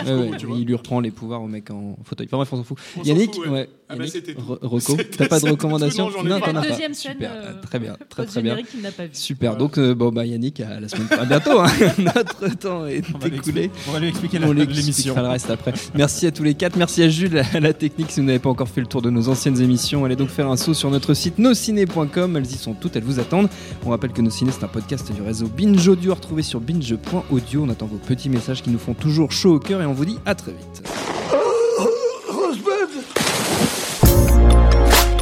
Il 0.59 0.65
lui 0.67 0.75
reprend 0.75 1.01
les 1.01 1.11
pouvoirs 1.11 1.43
au 1.43 1.47
mec 1.49 1.71
en 1.71 1.97
fauteuil. 2.05 2.27
Enfin 2.29 2.37
bref, 2.39 2.53
on 2.53 2.57
s'en 2.57 2.65
fout. 2.65 2.79
Yannick, 3.05 3.37
ouais. 3.51 3.69
Ah 3.91 3.97
bah, 3.97 4.05
c'était 4.07 4.35
Rocco, 4.39 4.97
t'as 5.17 5.29
pas 5.29 5.41
de 5.41 5.49
recommandation 5.51 6.11
tout, 6.11 6.23
non, 6.23 6.41
t'en 6.41 6.55
as 6.57 6.61
pas. 6.63 6.69
Deuxième 6.69 6.93
scène, 6.95 7.13
Super. 7.15 7.31
euh, 7.35 7.53
Très 7.63 7.79
bien. 7.79 7.97
Très 8.09 8.27
très 8.27 8.43
bien. 8.43 8.55
Post-générique 8.55 8.71
qu'il 8.71 8.83
n'a 8.83 8.91
pas 8.93 9.05
vu. 9.05 9.11
Super. 9.13 9.57
Donc 9.57 9.79
euh, 9.79 9.95
bon 9.95 10.11
bah 10.13 10.27
Yannick 10.27 10.61
à 10.61 10.79
la 10.81 10.89
semaine 10.89 11.09
à 11.19 11.25
bientôt. 11.25 11.59
hein. 11.61 11.67
Notre 11.99 12.55
temps 12.59 12.87
est 12.87 12.99
écoulé. 12.99 13.71
On 13.89 13.93
va 13.93 14.01
lui 14.01 14.09
expliquer 14.09 14.39
On 14.43 14.53
l'émission. 14.53 14.89
expliquera 14.89 15.23
le 15.23 15.29
reste 15.29 15.51
après. 15.51 15.73
Merci 15.95 16.27
à 16.27 16.31
tous 16.31 16.43
les 16.43 16.55
quatre. 16.55 16.77
Merci 16.77 17.03
à 17.03 17.09
Jules 17.09 17.43
à 17.55 17.61
la 17.61 17.73
technique. 17.73 18.11
Si 18.11 18.21
vous 18.21 18.27
n'avez 18.27 18.39
pas 18.39 18.51
encore 18.51 18.69
fait 18.69 18.81
le 18.83 18.87
tour 18.87 19.01
de 19.03 19.11
nos 19.11 19.29
anciennes 19.29 19.61
émissions, 19.61 20.05
allez 20.05 20.17
donc 20.17 20.29
faire 20.29 20.49
un 20.49 20.57
saut 20.57 20.75
sur 20.75 20.91
notre 20.91 21.15
site 21.15 21.39
nosciné.com. 21.39 22.37
Elles 22.37 22.47
y 22.47 22.57
sont 22.59 22.75
toutes, 22.75 22.97
elles 22.97 23.05
vous 23.05 23.21
attendent. 23.21 23.49
On 23.87 23.91
rappelle 23.91 24.13
que 24.13 24.21
Nos 24.23 24.31
Ciné, 24.31 24.51
c'est 24.53 24.65
un 24.65 24.69
podcast 24.69 25.11
du 25.13 25.23
réseau 25.23 25.47
Binge 25.49 25.89
Audio 25.89 26.13
à 26.13 26.15
retrouver 26.17 26.43
sur 26.43 26.61
binge.audio. 26.61 27.63
On 27.65 27.69
attend 27.71 27.87
vos 27.87 27.97
petits 27.97 28.29
messages 28.29 28.63
qui 28.63 28.71
nous 28.71 28.79
font 28.79 28.95
toujours 28.95 29.33
chaud 29.33 29.55
au 29.55 29.59
cœur 29.61 29.81
et 29.81 29.87
on 29.87 29.93
vous 29.95 30.05
dit 30.05 30.19
à 30.27 30.35
très 30.35 30.53
vite. 30.53 30.83